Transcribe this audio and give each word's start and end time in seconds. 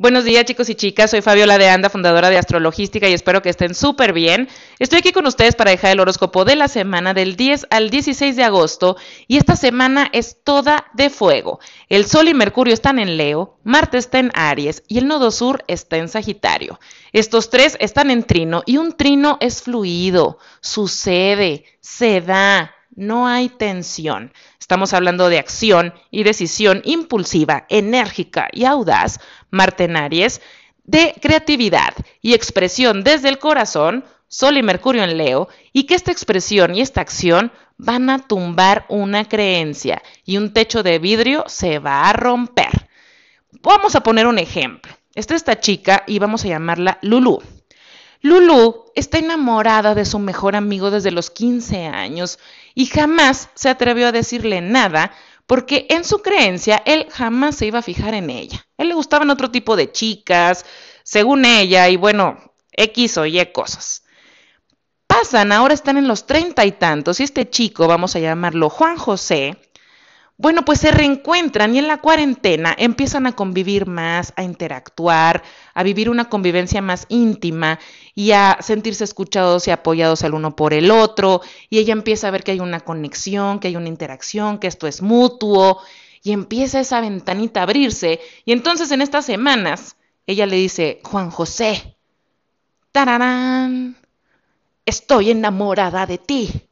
Buenos 0.00 0.22
días 0.22 0.44
chicos 0.44 0.68
y 0.68 0.76
chicas, 0.76 1.10
soy 1.10 1.22
Fabiola 1.22 1.58
de 1.58 1.68
Anda, 1.68 1.90
fundadora 1.90 2.30
de 2.30 2.38
Astrologística 2.38 3.08
y 3.08 3.14
espero 3.14 3.42
que 3.42 3.48
estén 3.48 3.74
súper 3.74 4.12
bien. 4.12 4.48
Estoy 4.78 5.00
aquí 5.00 5.10
con 5.10 5.26
ustedes 5.26 5.56
para 5.56 5.72
dejar 5.72 5.90
el 5.90 5.98
horóscopo 5.98 6.44
de 6.44 6.54
la 6.54 6.68
semana 6.68 7.14
del 7.14 7.34
10 7.34 7.66
al 7.70 7.90
16 7.90 8.36
de 8.36 8.44
agosto 8.44 8.96
y 9.26 9.38
esta 9.38 9.56
semana 9.56 10.08
es 10.12 10.36
toda 10.44 10.86
de 10.94 11.10
fuego. 11.10 11.58
El 11.88 12.06
Sol 12.06 12.28
y 12.28 12.34
Mercurio 12.34 12.74
están 12.74 13.00
en 13.00 13.16
Leo, 13.16 13.58
Marte 13.64 13.98
está 13.98 14.20
en 14.20 14.30
Aries 14.34 14.84
y 14.86 14.98
el 14.98 15.08
Nodo 15.08 15.32
Sur 15.32 15.64
está 15.66 15.96
en 15.96 16.08
Sagitario. 16.08 16.78
Estos 17.12 17.50
tres 17.50 17.76
están 17.80 18.12
en 18.12 18.22
trino 18.22 18.62
y 18.66 18.76
un 18.76 18.96
trino 18.96 19.36
es 19.40 19.62
fluido, 19.62 20.38
sucede, 20.60 21.64
se 21.80 22.20
da, 22.20 22.72
no 22.98 23.26
hay 23.26 23.48
tensión. 23.48 24.32
Estamos 24.60 24.92
hablando 24.92 25.28
de 25.28 25.38
acción 25.38 25.94
y 26.10 26.24
decisión 26.24 26.82
impulsiva, 26.84 27.64
enérgica 27.70 28.48
y 28.52 28.64
audaz, 28.64 29.18
Aries, 29.52 30.40
de 30.84 31.14
creatividad 31.20 31.94
y 32.22 32.34
expresión 32.34 33.04
desde 33.04 33.28
el 33.28 33.38
corazón, 33.38 34.04
Sol 34.26 34.56
y 34.56 34.62
Mercurio 34.62 35.04
en 35.04 35.16
Leo, 35.16 35.48
y 35.72 35.84
que 35.84 35.94
esta 35.94 36.12
expresión 36.12 36.74
y 36.74 36.80
esta 36.80 37.00
acción 37.00 37.52
van 37.76 38.10
a 38.10 38.18
tumbar 38.26 38.84
una 38.88 39.26
creencia 39.26 40.02
y 40.24 40.36
un 40.36 40.52
techo 40.52 40.82
de 40.82 40.98
vidrio 40.98 41.44
se 41.46 41.78
va 41.78 42.08
a 42.08 42.12
romper. 42.12 42.88
Vamos 43.62 43.94
a 43.94 44.02
poner 44.02 44.26
un 44.26 44.38
ejemplo. 44.38 44.92
Esta 45.14 45.34
es 45.34 45.42
esta 45.42 45.60
chica 45.60 46.04
y 46.06 46.18
vamos 46.18 46.44
a 46.44 46.48
llamarla 46.48 46.98
Lulu. 47.02 47.42
Lulu 48.20 48.86
está 48.94 49.18
enamorada 49.18 49.94
de 49.94 50.04
su 50.04 50.18
mejor 50.18 50.56
amigo 50.56 50.90
desde 50.90 51.12
los 51.12 51.30
15 51.30 51.86
años 51.86 52.38
y 52.74 52.86
jamás 52.86 53.48
se 53.54 53.68
atrevió 53.68 54.08
a 54.08 54.12
decirle 54.12 54.60
nada 54.60 55.12
porque 55.48 55.86
en 55.88 56.04
su 56.04 56.18
creencia 56.18 56.82
él 56.84 57.06
jamás 57.10 57.56
se 57.56 57.64
iba 57.64 57.78
a 57.78 57.82
fijar 57.82 58.12
en 58.12 58.28
ella. 58.28 58.68
Él 58.76 58.88
le 58.88 58.94
gustaban 58.94 59.30
otro 59.30 59.50
tipo 59.50 59.76
de 59.76 59.90
chicas, 59.90 60.66
según 61.02 61.46
ella, 61.46 61.88
y 61.88 61.96
bueno, 61.96 62.52
X 62.70 63.16
o 63.16 63.24
Y 63.24 63.42
cosas. 63.46 64.04
Pasan, 65.06 65.50
ahora 65.50 65.72
están 65.72 65.96
en 65.96 66.06
los 66.06 66.26
treinta 66.26 66.66
y 66.66 66.72
tantos, 66.72 67.18
y 67.18 67.22
este 67.22 67.48
chico, 67.48 67.88
vamos 67.88 68.14
a 68.14 68.18
llamarlo 68.18 68.68
Juan 68.68 68.98
José, 68.98 69.56
bueno, 70.40 70.64
pues 70.64 70.78
se 70.78 70.92
reencuentran 70.92 71.74
y 71.74 71.80
en 71.80 71.88
la 71.88 72.00
cuarentena 72.00 72.72
empiezan 72.78 73.26
a 73.26 73.32
convivir 73.34 73.86
más, 73.86 74.32
a 74.36 74.44
interactuar, 74.44 75.42
a 75.74 75.82
vivir 75.82 76.08
una 76.08 76.28
convivencia 76.28 76.80
más 76.80 77.06
íntima 77.08 77.80
y 78.14 78.30
a 78.30 78.56
sentirse 78.60 79.02
escuchados 79.02 79.66
y 79.66 79.72
apoyados 79.72 80.22
el 80.22 80.34
uno 80.34 80.54
por 80.54 80.74
el 80.74 80.92
otro. 80.92 81.40
Y 81.68 81.78
ella 81.78 81.92
empieza 81.92 82.28
a 82.28 82.30
ver 82.30 82.44
que 82.44 82.52
hay 82.52 82.60
una 82.60 82.78
conexión, 82.78 83.58
que 83.58 83.66
hay 83.66 83.74
una 83.74 83.88
interacción, 83.88 84.58
que 84.58 84.68
esto 84.68 84.86
es 84.86 85.02
mutuo 85.02 85.82
y 86.22 86.30
empieza 86.30 86.78
esa 86.78 87.00
ventanita 87.00 87.58
a 87.58 87.62
abrirse. 87.64 88.20
Y 88.44 88.52
entonces 88.52 88.92
en 88.92 89.02
estas 89.02 89.26
semanas 89.26 89.96
ella 90.24 90.46
le 90.46 90.54
dice, 90.54 91.00
Juan 91.02 91.30
José, 91.32 91.96
tararán, 92.92 93.96
estoy 94.86 95.32
enamorada 95.32 96.06
de 96.06 96.18
ti. 96.18 96.67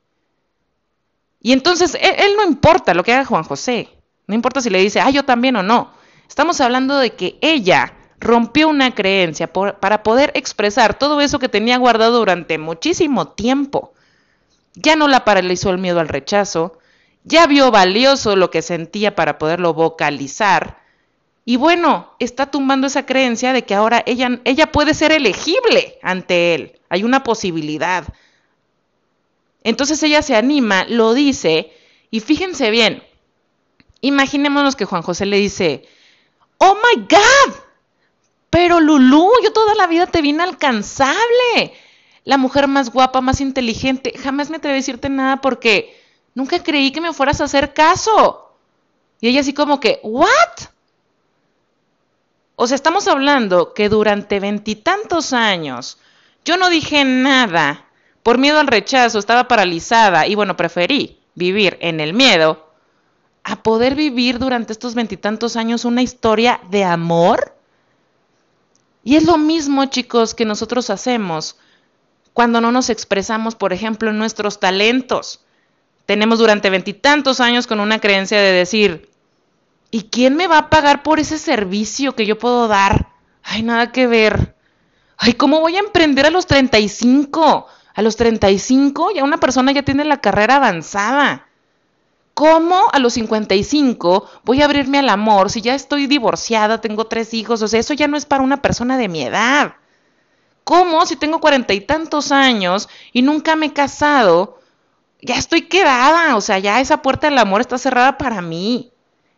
Y 1.46 1.52
entonces 1.52 1.94
e-, 1.94 2.24
él, 2.26 2.32
no 2.36 2.44
importa 2.44 2.92
lo 2.92 3.04
que 3.04 3.12
haga 3.12 3.24
Juan 3.24 3.44
José, 3.44 3.88
no 4.26 4.34
importa 4.34 4.60
si 4.60 4.68
le 4.68 4.80
dice, 4.80 4.98
ah, 4.98 5.10
yo 5.10 5.24
también 5.24 5.54
o 5.54 5.62
no. 5.62 5.92
Estamos 6.28 6.60
hablando 6.60 6.98
de 6.98 7.10
que 7.10 7.38
ella 7.40 7.94
rompió 8.18 8.68
una 8.68 8.96
creencia 8.96 9.52
para 9.52 10.02
poder 10.02 10.32
expresar 10.34 10.98
todo 10.98 11.20
eso 11.20 11.38
que 11.38 11.48
tenía 11.48 11.76
guardado 11.76 12.18
durante 12.18 12.58
muchísimo 12.58 13.28
tiempo. 13.28 13.92
Ya 14.74 14.96
no 14.96 15.06
la 15.06 15.24
paralizó 15.24 15.70
el 15.70 15.78
miedo 15.78 16.00
al 16.00 16.08
rechazo, 16.08 16.80
ya 17.22 17.46
vio 17.46 17.70
valioso 17.70 18.34
lo 18.34 18.50
que 18.50 18.60
sentía 18.60 19.14
para 19.14 19.38
poderlo 19.38 19.72
vocalizar. 19.72 20.78
Y 21.44 21.54
bueno, 21.58 22.10
está 22.18 22.46
tumbando 22.50 22.88
esa 22.88 23.06
creencia 23.06 23.52
de 23.52 23.62
que 23.62 23.76
ahora 23.76 24.02
ella, 24.06 24.40
ella 24.42 24.72
puede 24.72 24.94
ser 24.94 25.12
elegible 25.12 25.96
ante 26.02 26.56
él. 26.56 26.80
Hay 26.88 27.04
una 27.04 27.22
posibilidad. 27.22 28.02
Entonces 29.66 30.00
ella 30.04 30.22
se 30.22 30.36
anima, 30.36 30.84
lo 30.84 31.12
dice, 31.12 31.72
y 32.12 32.20
fíjense 32.20 32.70
bien, 32.70 33.02
imaginémonos 34.00 34.76
que 34.76 34.84
Juan 34.84 35.02
José 35.02 35.26
le 35.26 35.38
dice, 35.38 35.88
oh 36.58 36.76
my 36.76 37.02
God, 37.02 37.54
pero 38.48 38.78
Lulú, 38.78 39.28
yo 39.42 39.52
toda 39.52 39.74
la 39.74 39.88
vida 39.88 40.06
te 40.06 40.22
vi 40.22 40.28
inalcanzable, 40.28 41.74
la 42.22 42.38
mujer 42.38 42.68
más 42.68 42.92
guapa, 42.92 43.20
más 43.20 43.40
inteligente, 43.40 44.14
jamás 44.16 44.50
me 44.50 44.58
atreví 44.58 44.74
a 44.74 44.76
decirte 44.76 45.08
nada 45.08 45.40
porque 45.40 46.00
nunca 46.36 46.62
creí 46.62 46.92
que 46.92 47.00
me 47.00 47.12
fueras 47.12 47.40
a 47.40 47.44
hacer 47.46 47.74
caso. 47.74 48.52
Y 49.20 49.26
ella 49.30 49.40
así 49.40 49.52
como 49.52 49.80
que, 49.80 49.98
¿what? 50.04 50.68
O 52.54 52.68
sea, 52.68 52.76
estamos 52.76 53.08
hablando 53.08 53.74
que 53.74 53.88
durante 53.88 54.38
veintitantos 54.38 55.32
años 55.32 55.98
yo 56.44 56.56
no 56.56 56.68
dije 56.70 57.04
nada 57.04 57.85
por 58.26 58.38
miedo 58.38 58.58
al 58.58 58.66
rechazo 58.66 59.20
estaba 59.20 59.46
paralizada 59.46 60.26
y 60.26 60.34
bueno, 60.34 60.56
preferí 60.56 61.20
vivir 61.36 61.78
en 61.80 62.00
el 62.00 62.12
miedo 62.12 62.72
a 63.44 63.62
poder 63.62 63.94
vivir 63.94 64.40
durante 64.40 64.72
estos 64.72 64.96
veintitantos 64.96 65.54
años 65.54 65.84
una 65.84 66.02
historia 66.02 66.60
de 66.68 66.82
amor. 66.82 67.54
Y 69.04 69.14
es 69.14 69.26
lo 69.26 69.38
mismo, 69.38 69.84
chicos, 69.84 70.34
que 70.34 70.44
nosotros 70.44 70.90
hacemos 70.90 71.56
cuando 72.32 72.60
no 72.60 72.72
nos 72.72 72.90
expresamos, 72.90 73.54
por 73.54 73.72
ejemplo, 73.72 74.10
en 74.10 74.18
nuestros 74.18 74.58
talentos. 74.58 75.44
Tenemos 76.04 76.40
durante 76.40 76.68
veintitantos 76.68 77.38
años 77.38 77.68
con 77.68 77.78
una 77.78 78.00
creencia 78.00 78.40
de 78.40 78.50
decir, 78.50 79.08
¿y 79.92 80.02
quién 80.02 80.34
me 80.34 80.48
va 80.48 80.58
a 80.58 80.68
pagar 80.68 81.04
por 81.04 81.20
ese 81.20 81.38
servicio 81.38 82.16
que 82.16 82.26
yo 82.26 82.40
puedo 82.40 82.66
dar? 82.66 83.06
Ay, 83.44 83.62
nada 83.62 83.92
que 83.92 84.08
ver. 84.08 84.56
Ay, 85.16 85.34
¿cómo 85.34 85.60
voy 85.60 85.76
a 85.76 85.78
emprender 85.78 86.26
a 86.26 86.30
los 86.30 86.48
35? 86.48 87.68
A 87.96 88.02
los 88.02 88.16
35 88.16 89.10
ya 89.12 89.24
una 89.24 89.38
persona 89.38 89.72
ya 89.72 89.82
tiene 89.82 90.04
la 90.04 90.20
carrera 90.20 90.56
avanzada. 90.56 91.46
¿Cómo 92.34 92.84
a 92.92 92.98
los 92.98 93.14
55 93.14 94.28
voy 94.44 94.60
a 94.60 94.66
abrirme 94.66 94.98
al 94.98 95.08
amor 95.08 95.50
si 95.50 95.62
ya 95.62 95.74
estoy 95.74 96.06
divorciada, 96.06 96.82
tengo 96.82 97.06
tres 97.06 97.32
hijos? 97.32 97.62
O 97.62 97.68
sea, 97.68 97.80
eso 97.80 97.94
ya 97.94 98.06
no 98.06 98.18
es 98.18 98.26
para 98.26 98.44
una 98.44 98.60
persona 98.60 98.98
de 98.98 99.08
mi 99.08 99.22
edad. 99.22 99.76
¿Cómo 100.62 101.06
si 101.06 101.16
tengo 101.16 101.40
cuarenta 101.40 101.72
y 101.72 101.80
tantos 101.80 102.32
años 102.32 102.90
y 103.14 103.22
nunca 103.22 103.56
me 103.56 103.66
he 103.66 103.72
casado? 103.72 104.60
Ya 105.22 105.36
estoy 105.36 105.62
quedada, 105.62 106.36
o 106.36 106.42
sea, 106.42 106.58
ya 106.58 106.80
esa 106.80 107.00
puerta 107.00 107.30
del 107.30 107.38
amor 107.38 107.62
está 107.62 107.78
cerrada 107.78 108.18
para 108.18 108.42
mí. 108.42 108.92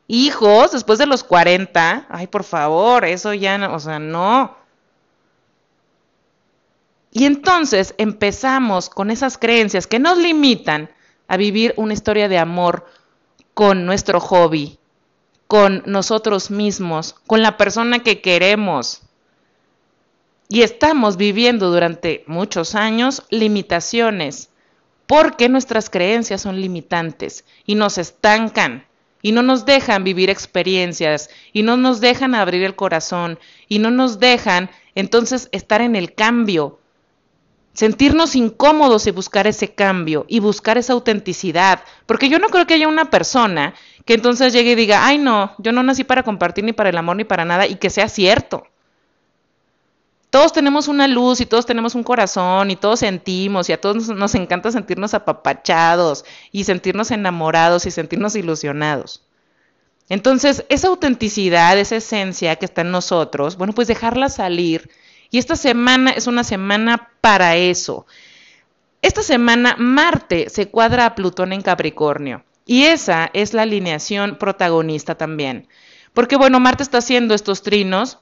Hijos, 0.08 0.72
después 0.72 0.98
de 0.98 1.06
los 1.06 1.22
40, 1.22 2.06
ay, 2.08 2.26
por 2.26 2.42
favor, 2.42 3.04
eso 3.04 3.32
ya, 3.34 3.70
o 3.70 3.78
sea, 3.78 4.00
no. 4.00 4.57
Y 7.10 7.24
entonces 7.24 7.94
empezamos 7.98 8.90
con 8.90 9.10
esas 9.10 9.38
creencias 9.38 9.86
que 9.86 9.98
nos 9.98 10.18
limitan 10.18 10.90
a 11.26 11.36
vivir 11.36 11.74
una 11.76 11.92
historia 11.92 12.28
de 12.28 12.38
amor 12.38 12.86
con 13.54 13.86
nuestro 13.86 14.20
hobby, 14.20 14.78
con 15.46 15.82
nosotros 15.86 16.50
mismos, 16.50 17.16
con 17.26 17.42
la 17.42 17.56
persona 17.56 18.00
que 18.00 18.20
queremos. 18.20 19.02
Y 20.48 20.62
estamos 20.62 21.16
viviendo 21.16 21.70
durante 21.70 22.24
muchos 22.26 22.74
años 22.74 23.22
limitaciones, 23.30 24.50
porque 25.06 25.48
nuestras 25.48 25.90
creencias 25.90 26.42
son 26.42 26.60
limitantes 26.60 27.44
y 27.64 27.74
nos 27.74 27.98
estancan 27.98 28.86
y 29.22 29.32
no 29.32 29.42
nos 29.42 29.64
dejan 29.64 30.04
vivir 30.04 30.30
experiencias 30.30 31.28
y 31.52 31.62
no 31.62 31.76
nos 31.76 32.00
dejan 32.00 32.34
abrir 32.34 32.62
el 32.62 32.76
corazón 32.76 33.38
y 33.68 33.78
no 33.78 33.90
nos 33.90 34.20
dejan 34.20 34.70
entonces 34.94 35.48
estar 35.52 35.80
en 35.80 35.96
el 35.96 36.14
cambio, 36.14 36.77
sentirnos 37.78 38.34
incómodos 38.34 39.06
y 39.06 39.12
buscar 39.12 39.46
ese 39.46 39.72
cambio 39.72 40.24
y 40.26 40.40
buscar 40.40 40.78
esa 40.78 40.94
autenticidad, 40.94 41.84
porque 42.06 42.28
yo 42.28 42.40
no 42.40 42.48
creo 42.48 42.66
que 42.66 42.74
haya 42.74 42.88
una 42.88 43.08
persona 43.08 43.72
que 44.04 44.14
entonces 44.14 44.52
llegue 44.52 44.72
y 44.72 44.74
diga, 44.74 45.06
ay 45.06 45.18
no, 45.18 45.54
yo 45.58 45.70
no 45.70 45.84
nací 45.84 46.02
para 46.02 46.24
compartir 46.24 46.64
ni 46.64 46.72
para 46.72 46.90
el 46.90 46.98
amor 46.98 47.14
ni 47.14 47.22
para 47.22 47.44
nada 47.44 47.68
y 47.68 47.76
que 47.76 47.88
sea 47.88 48.08
cierto. 48.08 48.64
Todos 50.30 50.52
tenemos 50.52 50.88
una 50.88 51.06
luz 51.06 51.40
y 51.40 51.46
todos 51.46 51.66
tenemos 51.66 51.94
un 51.94 52.02
corazón 52.02 52.72
y 52.72 52.74
todos 52.74 52.98
sentimos 52.98 53.68
y 53.68 53.74
a 53.74 53.80
todos 53.80 54.08
nos 54.08 54.34
encanta 54.34 54.72
sentirnos 54.72 55.14
apapachados 55.14 56.24
y 56.50 56.64
sentirnos 56.64 57.12
enamorados 57.12 57.86
y 57.86 57.92
sentirnos 57.92 58.34
ilusionados. 58.34 59.22
Entonces, 60.08 60.64
esa 60.68 60.88
autenticidad, 60.88 61.78
esa 61.78 61.94
esencia 61.94 62.56
que 62.56 62.64
está 62.64 62.80
en 62.80 62.90
nosotros, 62.90 63.56
bueno, 63.56 63.72
pues 63.72 63.86
dejarla 63.86 64.30
salir 64.30 64.90
y 65.30 65.38
esta 65.38 65.56
semana 65.56 66.10
es 66.10 66.26
una 66.26 66.44
semana 66.44 67.10
para 67.20 67.56
eso. 67.56 68.06
Esta 69.02 69.22
semana 69.22 69.76
Marte 69.78 70.48
se 70.50 70.68
cuadra 70.68 71.06
a 71.06 71.14
Plutón 71.14 71.52
en 71.52 71.62
Capricornio. 71.62 72.44
Y 72.64 72.84
esa 72.84 73.30
es 73.32 73.54
la 73.54 73.62
alineación 73.62 74.36
protagonista 74.36 75.14
también. 75.14 75.68
Porque 76.12 76.36
bueno, 76.36 76.60
Marte 76.60 76.82
está 76.82 76.98
haciendo 76.98 77.34
estos 77.34 77.62
trinos 77.62 78.18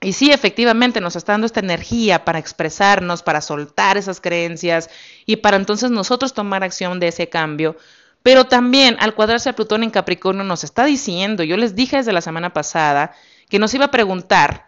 y 0.00 0.12
sí, 0.12 0.30
efectivamente 0.30 1.00
nos 1.00 1.16
está 1.16 1.32
dando 1.32 1.46
esta 1.46 1.60
energía 1.60 2.24
para 2.24 2.38
expresarnos, 2.38 3.22
para 3.22 3.40
soltar 3.40 3.96
esas 3.96 4.20
creencias 4.20 4.90
y 5.26 5.36
para 5.36 5.56
entonces 5.56 5.90
nosotros 5.90 6.34
tomar 6.34 6.62
acción 6.62 7.00
de 7.00 7.08
ese 7.08 7.28
cambio. 7.28 7.76
Pero 8.22 8.44
también 8.44 8.96
al 9.00 9.14
cuadrarse 9.14 9.50
a 9.50 9.54
Plutón 9.54 9.82
en 9.82 9.90
Capricornio 9.90 10.44
nos 10.44 10.64
está 10.64 10.84
diciendo, 10.84 11.42
yo 11.42 11.56
les 11.56 11.74
dije 11.74 11.96
desde 11.96 12.12
la 12.12 12.20
semana 12.20 12.52
pasada, 12.52 13.12
que 13.48 13.58
nos 13.58 13.74
iba 13.74 13.86
a 13.86 13.90
preguntar 13.90 14.67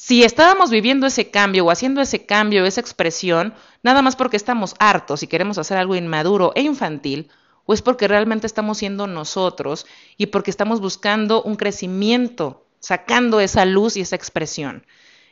si 0.00 0.24
estábamos 0.24 0.70
viviendo 0.70 1.06
ese 1.06 1.30
cambio 1.30 1.66
o 1.66 1.70
haciendo 1.70 2.00
ese 2.00 2.24
cambio, 2.24 2.64
esa 2.64 2.80
expresión, 2.80 3.52
nada 3.82 4.00
más 4.00 4.16
porque 4.16 4.38
estamos 4.38 4.74
hartos 4.78 5.22
y 5.22 5.26
queremos 5.26 5.58
hacer 5.58 5.76
algo 5.76 5.94
inmaduro 5.94 6.52
e 6.54 6.62
infantil, 6.62 7.28
o 7.66 7.74
es 7.74 7.82
porque 7.82 8.08
realmente 8.08 8.46
estamos 8.46 8.78
siendo 8.78 9.06
nosotros 9.06 9.84
y 10.16 10.28
porque 10.28 10.50
estamos 10.50 10.80
buscando 10.80 11.42
un 11.42 11.56
crecimiento, 11.56 12.64
sacando 12.78 13.40
esa 13.40 13.66
luz 13.66 13.98
y 13.98 14.00
esa 14.00 14.16
expresión. 14.16 14.86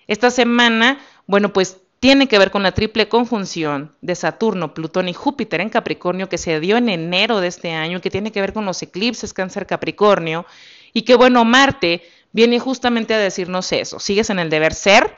Esta 0.07 0.31
semana, 0.31 1.01
bueno, 1.27 1.55
pues 1.55 1.79
tiene 1.99 2.29
que 2.29 2.39
ver 2.39 2.51
con 2.51 2.63
la 2.63 2.73
triple 2.73 3.09
conjunción 3.09 3.97
de 4.03 4.17
Saturno, 4.17 4.75
Plutón 4.75 5.09
y 5.09 5.15
Júpiter 5.15 5.63
en 5.63 5.71
Capricornio 5.71 6.29
que 6.29 6.37
se 6.37 6.61
dio 6.61 6.77
en 6.77 6.91
enero 6.91 7.41
de 7.41 7.49
este 7.49 7.73
año, 7.73 8.03
que 8.03 8.11
tiene 8.11 8.33
que 8.33 8.43
ver 8.43 8.53
con 8.53 8.67
los 8.67 8.83
eclipses 8.83 9.33
Cáncer 9.33 9.67
Capricornio, 9.67 10.45
y 10.93 11.03
que 11.03 11.15
bueno, 11.15 11.47
Marte 11.47 12.03
viene 12.33 12.59
justamente 12.59 13.15
a 13.15 13.19
decirnos 13.19 13.73
eso. 13.73 14.01
Sigues 14.01 14.31
en 14.31 14.39
el 14.39 14.51
deber 14.51 14.75
ser, 14.75 15.15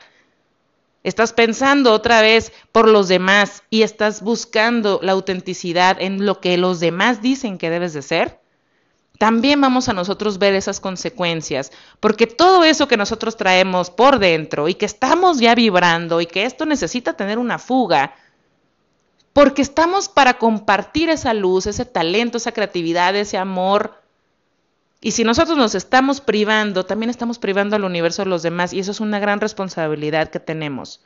estás 1.03 1.33
pensando 1.33 1.93
otra 1.93 2.21
vez 2.21 2.51
por 2.71 2.87
los 2.87 3.07
demás 3.07 3.63
y 3.69 3.83
estás 3.83 4.21
buscando 4.21 4.99
la 5.01 5.13
autenticidad 5.13 5.97
en 5.99 6.25
lo 6.25 6.39
que 6.39 6.57
los 6.57 6.79
demás 6.79 7.21
dicen 7.21 7.57
que 7.57 7.69
debes 7.69 7.93
de 7.93 8.01
ser. 8.01 8.39
También 9.21 9.61
vamos 9.61 9.87
a 9.87 9.93
nosotros 9.93 10.39
ver 10.39 10.55
esas 10.55 10.79
consecuencias, 10.79 11.71
porque 11.99 12.25
todo 12.25 12.63
eso 12.63 12.87
que 12.87 12.97
nosotros 12.97 13.37
traemos 13.37 13.91
por 13.91 14.17
dentro 14.17 14.67
y 14.67 14.73
que 14.73 14.87
estamos 14.87 15.39
ya 15.39 15.53
vibrando 15.53 16.21
y 16.21 16.25
que 16.25 16.45
esto 16.45 16.65
necesita 16.65 17.13
tener 17.13 17.37
una 17.37 17.59
fuga, 17.59 18.15
porque 19.31 19.61
estamos 19.61 20.09
para 20.09 20.39
compartir 20.39 21.09
esa 21.09 21.35
luz, 21.35 21.67
ese 21.67 21.85
talento, 21.85 22.37
esa 22.37 22.51
creatividad, 22.51 23.15
ese 23.15 23.37
amor, 23.37 24.00
y 25.01 25.11
si 25.11 25.23
nosotros 25.23 25.57
nos 25.57 25.73
estamos 25.73 26.21
privando, 26.21 26.85
también 26.85 27.09
estamos 27.09 27.39
privando 27.39 27.75
al 27.75 27.83
universo 27.83 28.23
de 28.23 28.29
los 28.29 28.43
demás 28.43 28.71
y 28.71 28.79
eso 28.79 28.91
es 28.91 28.99
una 28.99 29.19
gran 29.19 29.41
responsabilidad 29.41 30.29
que 30.29 30.39
tenemos. 30.39 31.01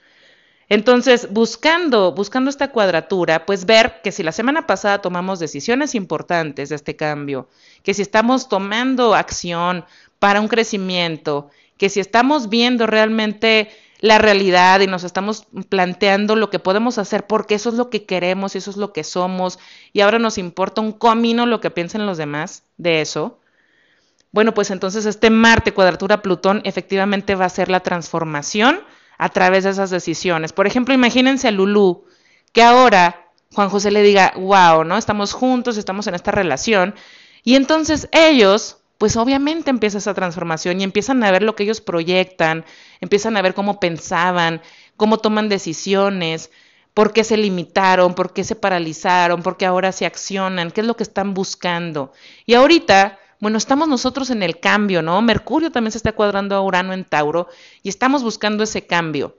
Entonces, 0.68 1.31
buscando, 1.31 2.12
buscando 2.12 2.50
esta 2.50 2.71
cuadratura, 2.71 3.45
pues 3.45 3.65
ver 3.65 4.01
que 4.03 4.12
si 4.12 4.24
la 4.24 4.31
semana 4.31 4.68
pasada 4.68 5.00
tomamos 5.00 5.39
decisiones 5.39 5.95
importantes 5.95 6.69
de 6.69 6.75
este 6.75 6.95
cambio, 6.95 7.47
que 7.83 7.94
si 7.94 8.01
estamos 8.01 8.50
tomando 8.50 9.15
acción 9.15 9.86
para 10.19 10.41
un 10.41 10.48
crecimiento, 10.48 11.50
que 11.77 11.89
si 11.89 12.00
estamos 12.00 12.50
viendo 12.50 12.88
realmente 12.88 13.69
la 14.01 14.18
realidad 14.18 14.81
y 14.81 14.88
nos 14.88 15.03
estamos 15.03 15.48
planteando 15.69 16.36
lo 16.36 16.50
que 16.50 16.59
podemos 16.59 16.98
hacer 16.98 17.27
porque 17.27 17.56
eso 17.56 17.69
es 17.69 17.75
lo 17.75 17.89
que 17.89 18.06
queremos 18.06 18.53
y 18.53 18.57
eso 18.57 18.69
es 18.69 18.77
lo 18.77 18.91
que 18.91 19.03
somos 19.03 19.57
y 19.94 20.01
ahora 20.01 20.19
nos 20.19 20.38
importa 20.38 20.81
un 20.81 20.91
comino 20.91 21.45
lo 21.45 21.62
que 21.62 21.71
piensen 21.71 22.06
los 22.06 22.18
demás 22.18 22.63
de 22.77 23.01
eso, 23.01 23.39
bueno, 24.35 24.53
pues 24.53 24.69
entonces 24.69 25.05
este 25.05 25.29
Marte 25.29 25.73
cuadratura 25.73 26.21
Plutón 26.21 26.59
efectivamente 26.65 27.35
va 27.35 27.45
a 27.45 27.49
ser 27.49 27.69
la 27.69 27.79
transformación 27.79 28.81
a 29.17 29.29
través 29.29 29.63
de 29.63 29.69
esas 29.69 29.91
decisiones. 29.91 30.51
Por 30.51 30.67
ejemplo, 30.67 30.93
imagínense 30.93 31.47
a 31.47 31.51
Lulú, 31.51 32.03
que 32.51 32.61
ahora 32.61 33.31
Juan 33.53 33.69
José 33.69 33.91
le 33.91 34.03
diga, 34.03 34.33
wow, 34.35 34.83
¿no? 34.83 34.97
Estamos 34.97 35.31
juntos, 35.31 35.77
estamos 35.77 36.07
en 36.07 36.15
esta 36.15 36.31
relación. 36.31 36.95
Y 37.45 37.55
entonces 37.55 38.09
ellos, 38.11 38.79
pues 38.97 39.15
obviamente 39.15 39.69
empieza 39.69 39.99
esa 39.99 40.13
transformación 40.13 40.81
y 40.81 40.83
empiezan 40.83 41.23
a 41.23 41.31
ver 41.31 41.41
lo 41.41 41.55
que 41.55 41.63
ellos 41.63 41.79
proyectan, 41.79 42.65
empiezan 42.99 43.38
a 43.38 43.41
ver 43.41 43.53
cómo 43.53 43.79
pensaban, 43.79 44.61
cómo 44.97 45.19
toman 45.19 45.47
decisiones, 45.47 46.51
por 46.93 47.13
qué 47.13 47.23
se 47.23 47.38
limitaron, 47.38 48.15
por 48.15 48.33
qué 48.33 48.43
se 48.43 48.55
paralizaron, 48.55 49.43
por 49.43 49.55
qué 49.55 49.65
ahora 49.65 49.93
se 49.93 50.05
accionan, 50.05 50.71
qué 50.71 50.81
es 50.81 50.88
lo 50.88 50.97
que 50.97 51.03
están 51.03 51.33
buscando. 51.33 52.11
Y 52.45 52.55
ahorita 52.55 53.17
bueno, 53.39 53.57
estamos 53.57 53.87
nosotros 53.87 54.29
en 54.29 54.43
el 54.43 54.59
cambio, 54.59 55.01
¿no? 55.01 55.21
Mercurio 55.21 55.71
también 55.71 55.91
se 55.91 55.97
está 55.97 56.13
cuadrando 56.13 56.55
a 56.55 56.61
Urano 56.61 56.93
en 56.93 57.05
Tauro 57.05 57.47
y 57.83 57.89
estamos 57.89 58.23
buscando 58.23 58.63
ese 58.63 58.85
cambio. 58.85 59.37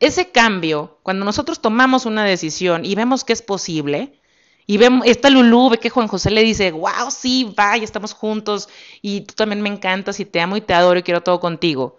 Ese 0.00 0.30
cambio, 0.30 0.98
cuando 1.02 1.24
nosotros 1.24 1.60
tomamos 1.60 2.06
una 2.06 2.24
decisión 2.24 2.84
y 2.84 2.94
vemos 2.94 3.24
que 3.24 3.32
es 3.32 3.42
posible, 3.42 4.18
y 4.66 4.78
vemos, 4.78 5.06
está 5.06 5.28
Lulú, 5.28 5.70
ve 5.70 5.78
que 5.78 5.90
Juan 5.90 6.08
José 6.08 6.30
le 6.30 6.42
dice, 6.42 6.70
wow, 6.70 7.10
sí, 7.10 7.52
vaya, 7.56 7.84
estamos 7.84 8.12
juntos 8.14 8.68
y 9.02 9.22
tú 9.22 9.34
también 9.34 9.60
me 9.60 9.68
encantas 9.68 10.20
y 10.20 10.24
te 10.24 10.40
amo 10.40 10.56
y 10.56 10.60
te 10.60 10.72
adoro 10.72 10.98
y 10.98 11.02
quiero 11.02 11.22
todo 11.22 11.40
contigo. 11.40 11.98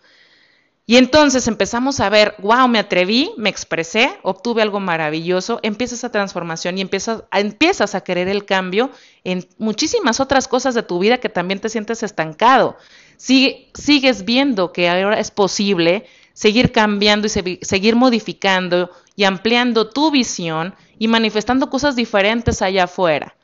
Y 0.86 0.98
entonces 0.98 1.48
empezamos 1.48 2.02
a 2.02 2.10
ver, 2.10 2.36
wow, 2.40 2.68
me 2.68 2.78
atreví, 2.78 3.32
me 3.38 3.50
expresé, 3.50 4.20
obtuve 4.22 4.62
algo 4.62 4.82
maravilloso, 4.82 5.62
empieza 5.64 5.96
esa 5.96 6.12
transformación 6.12 6.78
y 6.78 6.82
empiezas, 6.82 7.24
empiezas 7.32 7.96
a 7.96 8.02
querer 8.02 8.28
el 8.28 8.44
cambio 8.46 8.92
en 9.24 9.48
muchísimas 9.58 10.20
otras 10.20 10.50
cosas 10.50 10.76
de 10.76 10.84
tu 10.84 11.00
vida 11.00 11.20
que 11.20 11.30
también 11.30 11.62
te 11.62 11.70
sientes 11.70 12.04
estancado. 12.04 12.76
sigues 13.18 14.26
viendo 14.26 14.74
que 14.74 14.90
ahora 14.90 15.20
es 15.20 15.32
posible 15.32 16.06
seguir 16.34 16.74
cambiando 16.74 17.28
y 17.28 17.60
seguir 17.62 17.96
modificando 17.96 18.90
y 19.16 19.24
ampliando 19.24 19.90
tu 19.90 20.12
visión 20.12 20.76
y 21.00 21.08
manifestando 21.08 21.70
cosas 21.70 21.96
diferentes 21.96 22.62
allá 22.62 22.86
afuera. 22.86 23.38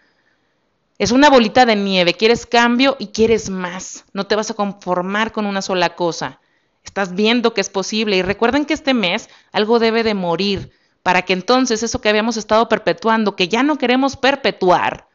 Es 0.97 1.11
una 1.11 1.29
bolita 1.29 1.65
de 1.65 1.77
nieve, 1.77 2.15
quieres 2.15 2.45
cambio 2.45 2.97
y 2.99 3.07
quieres 3.07 3.49
más, 3.49 4.03
no 4.11 4.27
te 4.27 4.35
vas 4.35 4.51
a 4.51 4.55
conformar 4.55 5.31
con 5.31 5.45
una 5.45 5.61
sola 5.61 5.95
cosa. 5.95 6.41
Estás 6.89 7.13
viendo 7.13 7.53
que 7.53 7.61
es 7.61 7.69
posible 7.69 8.17
y 8.17 8.23
recuerden 8.23 8.65
que 8.65 8.73
este 8.73 8.95
mes 8.95 9.29
algo 9.51 9.77
debe 9.77 10.01
de 10.01 10.15
morir 10.15 10.71
para 11.03 11.21
que 11.21 11.33
entonces 11.33 11.83
eso 11.83 12.01
que 12.01 12.09
habíamos 12.09 12.35
estado 12.35 12.67
perpetuando, 12.67 13.35
que 13.35 13.47
ya 13.47 13.61
no 13.61 13.77
queremos 13.77 14.15
perpetuar, 14.17 15.07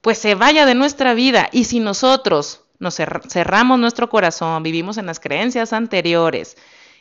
pues 0.00 0.18
se 0.18 0.34
vaya 0.34 0.66
de 0.66 0.74
nuestra 0.74 1.14
vida. 1.14 1.48
Y 1.52 1.66
si 1.66 1.78
nosotros 1.78 2.64
nos 2.80 2.96
cerramos 2.96 3.78
nuestro 3.78 4.10
corazón, 4.10 4.64
vivimos 4.64 4.98
en 4.98 5.06
las 5.06 5.20
creencias 5.20 5.72
anteriores 5.72 6.56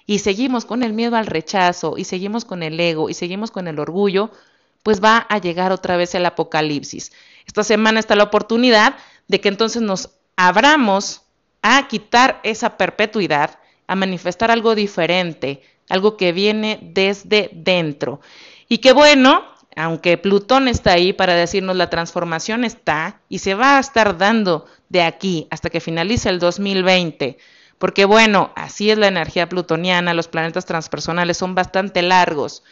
y 0.05 0.19
seguimos 0.19 0.65
con 0.65 0.83
el 0.83 0.93
miedo 0.93 1.15
al 1.15 1.25
rechazo 1.25 1.97
y 1.97 2.03
seguimos 2.03 2.45
con 2.45 2.61
el 2.61 2.79
ego 2.79 3.09
y 3.09 3.15
seguimos 3.15 3.49
con 3.49 3.67
el 3.67 3.79
orgullo, 3.79 4.29
pues 4.83 5.03
va 5.03 5.25
a 5.27 5.39
llegar 5.39 5.71
otra 5.71 5.97
vez 5.97 6.13
el 6.13 6.27
apocalipsis. 6.27 7.11
Esta 7.47 7.63
semana 7.63 7.99
está 7.99 8.15
la 8.15 8.25
oportunidad 8.25 8.95
de 9.27 9.41
que 9.41 9.49
entonces 9.49 9.81
nos 9.81 10.11
abramos 10.35 11.24
a 11.67 11.87
quitar 11.87 12.39
esa 12.43 12.77
perpetuidad, 12.77 13.57
a 13.87 13.95
manifestar 13.95 14.51
algo 14.51 14.75
diferente, 14.75 15.63
algo 15.89 16.15
que 16.15 16.31
viene 16.31 16.77
desde 16.79 17.49
dentro. 17.53 18.21
Y 18.69 18.77
que 18.77 18.93
bueno, 18.93 19.43
aunque 19.75 20.19
Plutón 20.19 20.67
está 20.67 20.91
ahí 20.91 21.11
para 21.11 21.33
decirnos 21.33 21.75
la 21.75 21.89
transformación 21.89 22.65
está 22.65 23.19
y 23.29 23.39
se 23.39 23.55
va 23.55 23.77
a 23.77 23.79
estar 23.79 24.19
dando 24.19 24.67
de 24.89 25.01
aquí 25.01 25.47
hasta 25.49 25.71
que 25.71 25.79
finalice 25.79 26.29
el 26.29 26.37
2020. 26.37 27.39
Porque 27.79 28.05
bueno, 28.05 28.51
así 28.55 28.91
es 28.91 28.99
la 28.99 29.07
energía 29.07 29.49
plutoniana, 29.49 30.13
los 30.13 30.27
planetas 30.27 30.67
transpersonales 30.67 31.37
son 31.37 31.55
bastante 31.55 32.03
largos. 32.03 32.63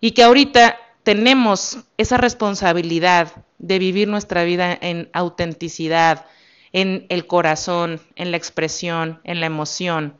Y 0.00 0.12
que 0.12 0.22
ahorita 0.22 0.76
tenemos 1.02 1.78
esa 1.96 2.18
responsabilidad 2.18 3.32
de 3.58 3.80
vivir 3.80 4.06
nuestra 4.06 4.44
vida 4.44 4.78
en 4.80 5.10
autenticidad, 5.12 6.26
en 6.72 7.06
el 7.08 7.26
corazón, 7.26 8.00
en 8.16 8.30
la 8.30 8.36
expresión, 8.36 9.20
en 9.24 9.40
la 9.40 9.46
emoción, 9.46 10.14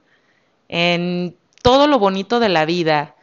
en 0.68 1.36
todo 1.62 1.86
lo 1.86 1.98
bonito 1.98 2.40
de 2.40 2.48
la 2.48 2.64
vida, 2.64 3.14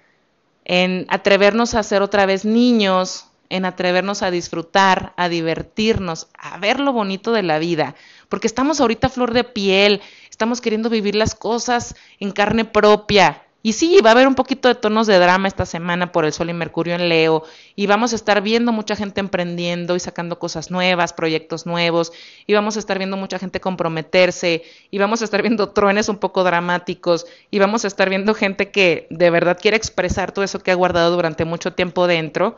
en 0.65 1.05
atrevernos 1.09 1.75
a 1.75 1.83
ser 1.83 2.01
otra 2.01 2.25
vez 2.25 2.45
niños, 2.45 3.27
en 3.49 3.65
atrevernos 3.65 4.23
a 4.23 4.31
disfrutar, 4.31 5.13
a 5.17 5.29
divertirnos, 5.29 6.27
a 6.37 6.57
ver 6.57 6.79
lo 6.79 6.93
bonito 6.93 7.31
de 7.31 7.43
la 7.43 7.59
vida, 7.59 7.95
porque 8.29 8.47
estamos 8.47 8.81
ahorita 8.81 9.09
flor 9.09 9.33
de 9.33 9.43
piel, 9.43 10.01
estamos 10.29 10.61
queriendo 10.61 10.89
vivir 10.89 11.15
las 11.15 11.35
cosas 11.35 11.95
en 12.19 12.31
carne 12.31 12.65
propia, 12.65 13.44
y 13.65 13.73
sí, 13.73 13.97
va 14.05 14.11
a 14.11 14.13
haber 14.13 14.27
un 14.27 14.35
poquito 14.35 14.67
de 14.67 14.75
tonos 14.75 15.07
de 15.07 15.17
drama 15.17 15.47
esta 15.47 15.65
semana 15.65 16.11
por 16.11 16.23
el 16.23 16.31
Sol 16.31 16.51
y 16.51 16.53
Mercurio 16.53 16.93
en 16.93 17.09
Leo, 17.09 17.45
y 17.75 17.87
vamos 17.87 18.13
a 18.13 18.15
estar 18.15 18.43
viendo 18.43 18.71
mucha 18.71 18.95
gente 18.95 19.21
emprendiendo 19.21 19.95
y 19.95 19.99
sacando 19.99 20.37
cosas 20.37 20.69
nuevas, 20.69 21.13
proyectos 21.13 21.65
nuevos, 21.65 22.13
y 22.45 22.53
vamos 22.53 22.75
a 22.75 22.79
estar 22.79 22.99
viendo 22.99 23.17
mucha 23.17 23.39
gente 23.39 23.59
comprometerse, 23.59 24.61
y 24.91 24.99
vamos 24.99 25.23
a 25.23 25.25
estar 25.25 25.41
viendo 25.41 25.69
truenes 25.73 26.09
un 26.09 26.17
poco 26.17 26.43
dramáticos, 26.43 27.25
y 27.49 27.57
vamos 27.57 27.85
a 27.85 27.87
estar 27.87 28.07
viendo 28.07 28.35
gente 28.35 28.69
que 28.69 29.07
de 29.09 29.31
verdad 29.31 29.57
quiere 29.59 29.77
expresar 29.77 30.31
todo 30.31 30.45
eso 30.45 30.59
que 30.59 30.69
ha 30.69 30.75
guardado 30.75 31.15
durante 31.15 31.43
mucho 31.43 31.73
tiempo 31.73 32.05
dentro, 32.05 32.57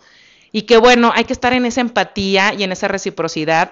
y 0.52 0.64
que 0.64 0.76
bueno, 0.76 1.14
hay 1.16 1.24
que 1.24 1.32
estar 1.32 1.54
en 1.54 1.66
esa 1.66 1.80
empatía 1.80 2.54
y 2.54 2.64
en 2.64 2.74
esa 2.74 2.90
reciprocidad, 2.90 3.72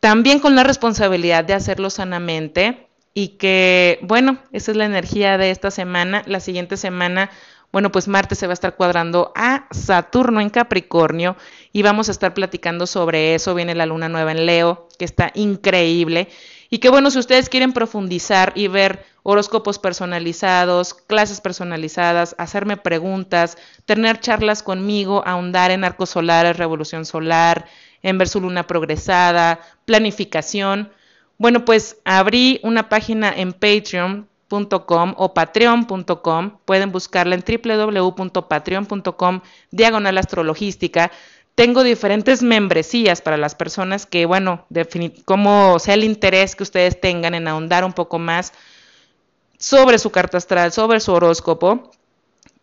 también 0.00 0.40
con 0.40 0.56
la 0.56 0.64
responsabilidad 0.64 1.44
de 1.44 1.54
hacerlo 1.54 1.90
sanamente 1.90 2.89
y 3.14 3.28
que, 3.38 3.98
bueno, 4.02 4.38
esa 4.52 4.70
es 4.70 4.76
la 4.76 4.84
energía 4.84 5.38
de 5.38 5.50
esta 5.50 5.70
semana. 5.70 6.22
La 6.26 6.40
siguiente 6.40 6.76
semana, 6.76 7.30
bueno, 7.72 7.90
pues 7.90 8.08
Marte 8.08 8.34
se 8.34 8.46
va 8.46 8.52
a 8.52 8.54
estar 8.54 8.76
cuadrando 8.76 9.32
a 9.34 9.66
Saturno 9.70 10.40
en 10.40 10.50
Capricornio 10.50 11.36
y 11.72 11.82
vamos 11.82 12.08
a 12.08 12.12
estar 12.12 12.34
platicando 12.34 12.86
sobre 12.86 13.34
eso. 13.34 13.54
Viene 13.54 13.74
la 13.74 13.86
luna 13.86 14.08
nueva 14.08 14.32
en 14.32 14.46
Leo, 14.46 14.88
que 14.98 15.04
está 15.04 15.32
increíble. 15.34 16.28
Y 16.68 16.78
que 16.78 16.88
bueno, 16.88 17.10
si 17.10 17.18
ustedes 17.18 17.48
quieren 17.48 17.72
profundizar 17.72 18.52
y 18.54 18.68
ver 18.68 19.04
horóscopos 19.24 19.80
personalizados, 19.80 20.94
clases 20.94 21.40
personalizadas, 21.40 22.36
hacerme 22.38 22.76
preguntas, 22.76 23.58
tener 23.86 24.20
charlas 24.20 24.62
conmigo, 24.62 25.22
ahondar 25.26 25.72
en 25.72 25.82
arcos 25.82 26.10
solares, 26.10 26.56
revolución 26.56 27.04
solar, 27.04 27.66
en 28.02 28.18
ver 28.18 28.28
su 28.28 28.40
luna 28.40 28.68
progresada, 28.68 29.60
planificación, 29.84 30.92
bueno, 31.40 31.64
pues 31.64 31.96
abrí 32.04 32.60
una 32.62 32.88
página 32.90 33.32
en 33.34 33.54
Patreon 33.54 34.28
o 34.50 35.32
patreon.com. 35.32 36.58
Pueden 36.66 36.92
buscarla 36.92 37.34
en 37.34 37.42
www.patreon.com 37.42 39.40
diagonal 39.70 40.18
astrologística. 40.18 41.10
Tengo 41.54 41.82
diferentes 41.82 42.42
membresías 42.42 43.22
para 43.22 43.38
las 43.38 43.54
personas 43.54 44.04
que, 44.04 44.26
bueno, 44.26 44.66
como 45.24 45.78
sea 45.78 45.94
el 45.94 46.04
interés 46.04 46.54
que 46.54 46.62
ustedes 46.62 47.00
tengan 47.00 47.34
en 47.34 47.48
ahondar 47.48 47.86
un 47.86 47.94
poco 47.94 48.18
más 48.18 48.52
sobre 49.58 49.98
su 49.98 50.10
carta 50.10 50.36
astral, 50.36 50.72
sobre 50.72 51.00
su 51.00 51.10
horóscopo. 51.10 51.90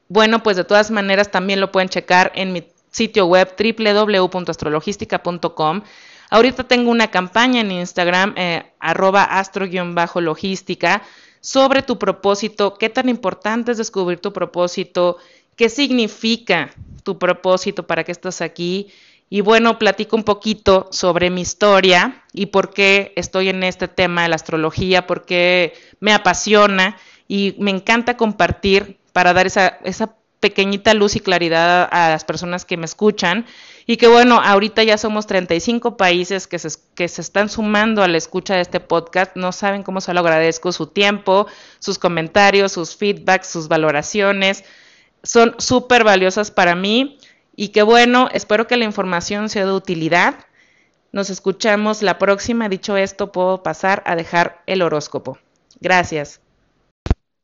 Bueno, 0.08 0.44
pues 0.44 0.56
de 0.56 0.66
todas 0.66 0.92
maneras 0.92 1.32
también 1.32 1.62
lo 1.62 1.72
pueden 1.72 1.90
checar 1.90 2.32
en 2.36 2.54
mi 2.54 2.68
sitio 2.92 3.26
web 3.26 3.56
www.astrologística.com. 3.58 5.82
Ahorita 6.30 6.64
tengo 6.66 6.92
una 6.92 7.10
campaña 7.10 7.62
en 7.62 7.72
Instagram, 7.72 8.34
eh, 8.36 8.72
arroba 8.80 9.24
astro-logística, 9.24 11.02
sobre 11.40 11.82
tu 11.82 11.98
propósito, 11.98 12.78
qué 12.78 12.90
tan 12.90 13.10
importante 13.10 13.72
es 13.72 13.78
descubrir 13.78 14.20
tu 14.20 14.34
propósito, 14.34 15.18
qué 15.56 15.70
significa 15.70 16.72
tu 17.04 17.18
propósito, 17.18 17.88
para 17.88 18.04
qué 18.04 18.12
estás 18.12 18.42
aquí. 18.42 18.92
Y 19.30 19.42
bueno, 19.42 19.78
platico 19.78 20.16
un 20.16 20.24
poquito 20.24 20.88
sobre 20.92 21.30
mi 21.30 21.42
historia 21.42 22.24
y 22.34 22.48
por 22.48 22.74
qué 22.74 23.14
estoy 23.16 23.50
en 23.50 23.64
este 23.64 23.88
tema 23.88 24.24
de 24.24 24.30
la 24.30 24.36
astrología, 24.36 25.08
por 25.08 25.26
qué 25.26 25.74
me 26.00 26.14
apasiona 26.14 26.98
y 27.28 27.56
me 27.60 27.72
encanta 27.72 28.18
compartir 28.18 28.98
para 29.14 29.34
dar 29.34 29.48
esa, 29.48 29.80
esa 29.84 30.16
pequeñita 30.40 30.94
luz 30.94 31.16
y 31.16 31.20
claridad 31.20 31.90
a 31.92 32.10
las 32.10 32.24
personas 32.24 32.64
que 32.66 32.78
me 32.78 32.86
escuchan 32.86 33.46
y 33.89 33.96
que 33.96 34.10
bueno, 34.10 34.41
ahorita 34.44 34.84
ya 34.84 34.98
somos 34.98 35.27
35 35.27 35.96
países 35.96 36.46
que 36.46 36.60
se, 36.60 36.77
que 36.94 37.08
se 37.08 37.22
están 37.22 37.48
sumando 37.48 38.03
a 38.03 38.10
la 38.10 38.17
escucha 38.17 38.56
de 38.56 38.62
este 38.62 38.82
podcast. 38.82 39.38
No 39.38 39.53
saben 39.53 39.84
cómo 39.84 40.01
se 40.01 40.13
lo 40.13 40.20
agradezco 40.20 40.74
su 40.74 40.88
tiempo, 40.88 41.48
sus 41.79 41.98
comentarios, 41.98 42.74
sus 42.74 42.98
feedbacks, 42.98 43.48
sus 43.48 43.70
valoraciones. 43.70 44.65
Son 45.24 45.56
súper 45.58 46.03
valiosas 46.03 46.51
para 46.51 46.75
mí 46.75 47.17
y 47.56 47.70
que 47.70 47.82
bueno, 47.82 48.27
espero 48.34 48.67
que 48.67 48.75
la 48.75 48.84
información 48.84 49.48
sea 49.48 49.65
de 49.65 49.72
utilidad. 49.72 50.36
Nos 51.13 51.29
escuchamos 51.29 52.01
la 52.01 52.17
próxima. 52.17 52.67
Dicho 52.67 52.98
esto, 52.98 53.32
puedo 53.32 53.63
pasar 53.63 54.03
a 54.06 54.17
dejar 54.17 54.62
el 54.67 54.82
horóscopo. 54.82 55.38
Gracias. 55.79 56.41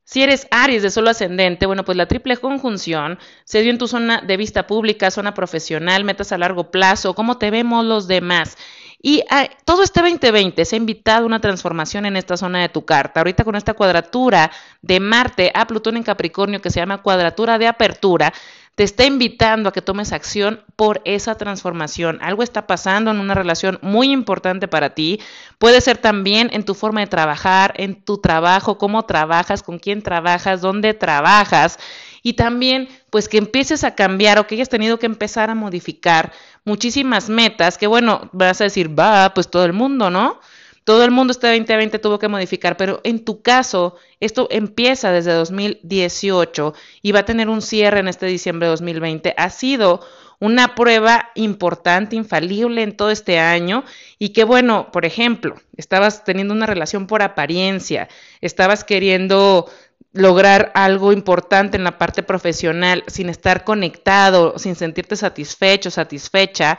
Si 0.06 0.22
eres 0.22 0.48
Aries 0.52 0.84
de 0.84 0.92
solo 0.92 1.10
ascendente, 1.10 1.66
bueno, 1.66 1.86
pues 1.86 1.98
la 1.98 2.08
triple 2.08 2.36
conjunción 2.38 3.18
se 3.46 3.62
dio 3.62 3.72
en 3.72 3.78
tu 3.78 3.88
zona 3.88 4.22
de 4.22 4.36
vista 4.36 4.68
pública, 4.68 5.12
zona 5.12 5.34
profesional, 5.34 6.04
metas 6.04 6.34
a 6.34 6.38
largo 6.38 6.72
plazo, 6.72 7.16
cómo 7.16 7.38
te 7.38 7.52
vemos 7.52 7.86
los 7.86 8.08
demás. 8.08 8.58
Y 9.06 9.22
todo 9.66 9.84
este 9.84 10.02
2020 10.02 10.64
se 10.64 10.76
ha 10.76 10.78
invitado 10.78 11.24
a 11.24 11.26
una 11.26 11.42
transformación 11.42 12.06
en 12.06 12.16
esta 12.16 12.38
zona 12.38 12.62
de 12.62 12.70
tu 12.70 12.86
carta. 12.86 13.20
Ahorita 13.20 13.44
con 13.44 13.56
esta 13.56 13.74
cuadratura 13.74 14.50
de 14.82 15.02
Marte 15.02 15.52
a 15.54 15.68
Plutón 15.68 15.98
en 15.98 16.04
Capricornio 16.04 16.62
que 16.62 16.70
se 16.70 16.80
llama 16.80 17.02
cuadratura 17.02 17.58
de 17.58 17.68
apertura, 17.68 18.34
te 18.76 18.84
está 18.84 19.06
invitando 19.06 19.70
a 19.70 19.72
que 19.72 19.84
tomes 19.84 20.14
acción 20.14 20.62
por 20.76 21.02
esa 21.06 21.36
transformación. 21.36 22.18
Algo 22.22 22.42
está 22.42 22.66
pasando 22.66 23.12
en 23.12 23.20
una 23.20 23.36
relación 23.36 23.78
muy 23.82 24.12
importante 24.12 24.68
para 24.68 24.96
ti. 24.96 25.20
Puede 25.60 25.80
ser 25.80 26.00
también 26.00 26.50
en 26.54 26.66
tu 26.66 26.74
forma 26.74 27.02
de 27.02 27.08
trabajar, 27.08 27.74
en 27.78 28.04
tu 28.04 28.18
trabajo, 28.18 28.80
cómo 28.80 29.06
trabajas, 29.06 29.62
con 29.62 29.78
quién 29.78 30.02
trabajas, 30.02 30.62
dónde 30.62 30.96
trabajas. 30.96 31.78
Y 32.24 32.34
también, 32.34 32.88
pues 33.12 33.28
que 33.30 33.38
empieces 33.38 33.84
a 33.84 33.94
cambiar 33.94 34.40
o 34.40 34.48
que 34.48 34.56
hayas 34.56 34.70
tenido 34.70 34.98
que 34.98 35.06
empezar 35.06 35.52
a 35.52 35.56
modificar 35.56 36.32
muchísimas 36.66 37.30
metas 37.30 37.78
que, 37.78 37.86
bueno, 37.86 38.30
vas 38.32 38.60
a 38.62 38.64
decir, 38.64 38.98
va, 38.98 39.34
pues 39.36 39.52
todo 39.52 39.66
el 39.66 39.74
mundo, 39.74 40.10
¿no? 40.10 40.40
Todo 40.84 41.06
el 41.06 41.12
mundo 41.12 41.32
este 41.32 41.48
2020 41.48 41.98
tuvo 42.00 42.20
que 42.20 42.28
modificar, 42.28 42.76
pero 42.76 43.00
en 43.04 43.24
tu 43.24 43.42
caso, 43.42 43.96
esto 44.20 44.48
empieza 44.52 45.12
desde 45.12 45.32
2018 45.34 46.74
y 47.02 47.12
va 47.12 47.20
a 47.20 47.26
tener 47.26 47.48
un 47.48 47.62
cierre 47.62 48.00
en 48.00 48.10
este 48.10 48.26
diciembre 48.26 48.68
de 48.68 48.72
2020. 48.72 49.34
Ha 49.38 49.50
sido 49.50 50.02
una 50.40 50.76
prueba 50.76 51.30
importante, 51.36 52.18
infalible 52.18 52.84
en 52.84 52.98
todo 52.98 53.12
este 53.12 53.40
año 53.40 53.86
y 54.20 54.30
que 54.30 54.44
bueno, 54.44 54.92
por 54.92 55.06
ejemplo, 55.06 55.56
estabas 55.78 56.26
teniendo 56.26 56.54
una 56.54 56.66
relación 56.66 57.08
por 57.08 57.22
apariencia, 57.22 58.10
estabas 58.42 58.84
queriendo 58.84 59.70
lograr 60.12 60.72
algo 60.76 61.14
importante 61.14 61.78
en 61.78 61.86
la 61.86 61.98
parte 61.98 62.24
profesional 62.24 63.06
sin 63.08 63.30
estar 63.30 63.64
conectado, 63.64 64.60
sin 64.60 64.76
sentirte 64.76 65.16
satisfecho, 65.16 65.90
satisfecha, 65.90 66.78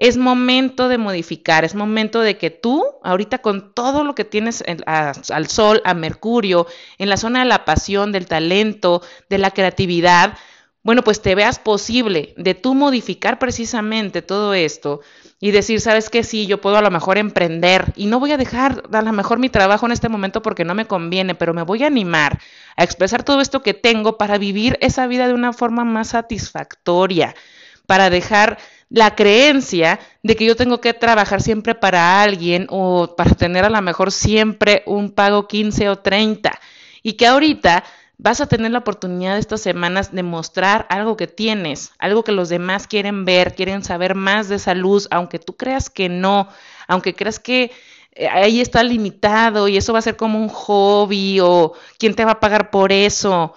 es 0.00 0.16
momento 0.16 0.88
de 0.88 0.96
modificar, 0.96 1.62
es 1.62 1.74
momento 1.74 2.22
de 2.22 2.38
que 2.38 2.48
tú, 2.48 2.82
ahorita 3.04 3.38
con 3.38 3.74
todo 3.74 4.02
lo 4.02 4.14
que 4.14 4.24
tienes 4.24 4.64
al 4.86 5.46
sol, 5.46 5.82
a 5.84 5.92
Mercurio, 5.92 6.66
en 6.96 7.10
la 7.10 7.18
zona 7.18 7.40
de 7.40 7.44
la 7.44 7.66
pasión, 7.66 8.10
del 8.10 8.26
talento, 8.26 9.02
de 9.28 9.36
la 9.36 9.50
creatividad, 9.50 10.38
bueno, 10.82 11.04
pues 11.04 11.20
te 11.20 11.34
veas 11.34 11.58
posible 11.58 12.32
de 12.38 12.54
tú 12.54 12.74
modificar 12.74 13.38
precisamente 13.38 14.22
todo 14.22 14.54
esto 14.54 15.02
y 15.38 15.50
decir, 15.50 15.82
sabes 15.82 16.08
que 16.08 16.24
sí, 16.24 16.46
yo 16.46 16.62
puedo 16.62 16.78
a 16.78 16.82
lo 16.82 16.90
mejor 16.90 17.18
emprender 17.18 17.92
y 17.94 18.06
no 18.06 18.18
voy 18.18 18.32
a 18.32 18.38
dejar 18.38 18.82
a 18.90 19.02
lo 19.02 19.12
mejor 19.12 19.38
mi 19.38 19.50
trabajo 19.50 19.84
en 19.84 19.92
este 19.92 20.08
momento 20.08 20.40
porque 20.40 20.64
no 20.64 20.74
me 20.74 20.86
conviene, 20.86 21.34
pero 21.34 21.52
me 21.52 21.62
voy 21.62 21.82
a 21.82 21.88
animar 21.88 22.38
a 22.78 22.84
expresar 22.84 23.22
todo 23.22 23.42
esto 23.42 23.62
que 23.62 23.74
tengo 23.74 24.16
para 24.16 24.38
vivir 24.38 24.78
esa 24.80 25.06
vida 25.06 25.28
de 25.28 25.34
una 25.34 25.52
forma 25.52 25.84
más 25.84 26.08
satisfactoria, 26.08 27.34
para 27.90 28.08
dejar 28.08 28.56
la 28.88 29.16
creencia 29.16 29.98
de 30.22 30.36
que 30.36 30.44
yo 30.44 30.54
tengo 30.54 30.80
que 30.80 30.94
trabajar 30.94 31.42
siempre 31.42 31.74
para 31.74 32.22
alguien 32.22 32.68
o 32.70 33.16
para 33.16 33.34
tener 33.34 33.64
a 33.64 33.68
lo 33.68 33.82
mejor 33.82 34.12
siempre 34.12 34.84
un 34.86 35.10
pago 35.10 35.48
15 35.48 35.88
o 35.88 35.98
30 35.98 36.52
y 37.02 37.14
que 37.14 37.26
ahorita 37.26 37.82
vas 38.16 38.40
a 38.40 38.46
tener 38.46 38.70
la 38.70 38.78
oportunidad 38.78 39.34
de 39.34 39.40
estas 39.40 39.62
semanas 39.62 40.12
de 40.12 40.22
mostrar 40.22 40.86
algo 40.88 41.16
que 41.16 41.26
tienes, 41.26 41.90
algo 41.98 42.22
que 42.22 42.30
los 42.30 42.48
demás 42.48 42.86
quieren 42.86 43.24
ver, 43.24 43.56
quieren 43.56 43.82
saber 43.82 44.14
más 44.14 44.48
de 44.48 44.54
esa 44.54 44.76
luz, 44.76 45.08
aunque 45.10 45.40
tú 45.40 45.56
creas 45.56 45.90
que 45.90 46.08
no, 46.08 46.46
aunque 46.86 47.16
creas 47.16 47.40
que 47.40 47.72
eh, 48.12 48.28
ahí 48.28 48.60
está 48.60 48.84
limitado 48.84 49.66
y 49.66 49.76
eso 49.76 49.92
va 49.92 49.98
a 49.98 50.02
ser 50.02 50.16
como 50.16 50.38
un 50.38 50.48
hobby 50.48 51.40
o 51.40 51.72
quién 51.98 52.14
te 52.14 52.24
va 52.24 52.30
a 52.30 52.40
pagar 52.40 52.70
por 52.70 52.92
eso. 52.92 53.52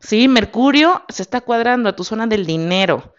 Sí, 0.00 0.26
Mercurio 0.26 1.02
se 1.10 1.20
está 1.20 1.42
cuadrando 1.42 1.90
a 1.90 1.96
tu 1.96 2.02
zona 2.02 2.26
del 2.26 2.46
dinero. 2.46 3.12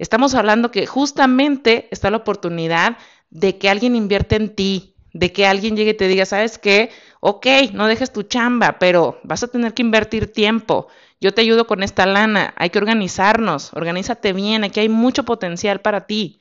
Estamos 0.00 0.34
hablando 0.34 0.70
que 0.70 0.86
justamente 0.86 1.86
está 1.90 2.10
la 2.10 2.16
oportunidad 2.16 2.96
de 3.28 3.58
que 3.58 3.68
alguien 3.68 3.94
invierte 3.94 4.36
en 4.36 4.54
ti, 4.54 4.94
de 5.12 5.30
que 5.30 5.46
alguien 5.46 5.76
llegue 5.76 5.90
y 5.90 5.96
te 5.96 6.08
diga, 6.08 6.24
¿sabes 6.24 6.56
qué? 6.56 6.90
Ok, 7.20 7.46
no 7.74 7.86
dejes 7.86 8.10
tu 8.10 8.22
chamba, 8.22 8.78
pero 8.78 9.20
vas 9.24 9.42
a 9.42 9.48
tener 9.48 9.74
que 9.74 9.82
invertir 9.82 10.32
tiempo. 10.32 10.88
Yo 11.20 11.34
te 11.34 11.42
ayudo 11.42 11.66
con 11.66 11.82
esta 11.82 12.06
lana, 12.06 12.54
hay 12.56 12.70
que 12.70 12.78
organizarnos, 12.78 13.74
organízate 13.74 14.32
bien, 14.32 14.64
aquí 14.64 14.80
hay 14.80 14.88
mucho 14.88 15.26
potencial 15.26 15.82
para 15.82 16.06
ti. 16.06 16.40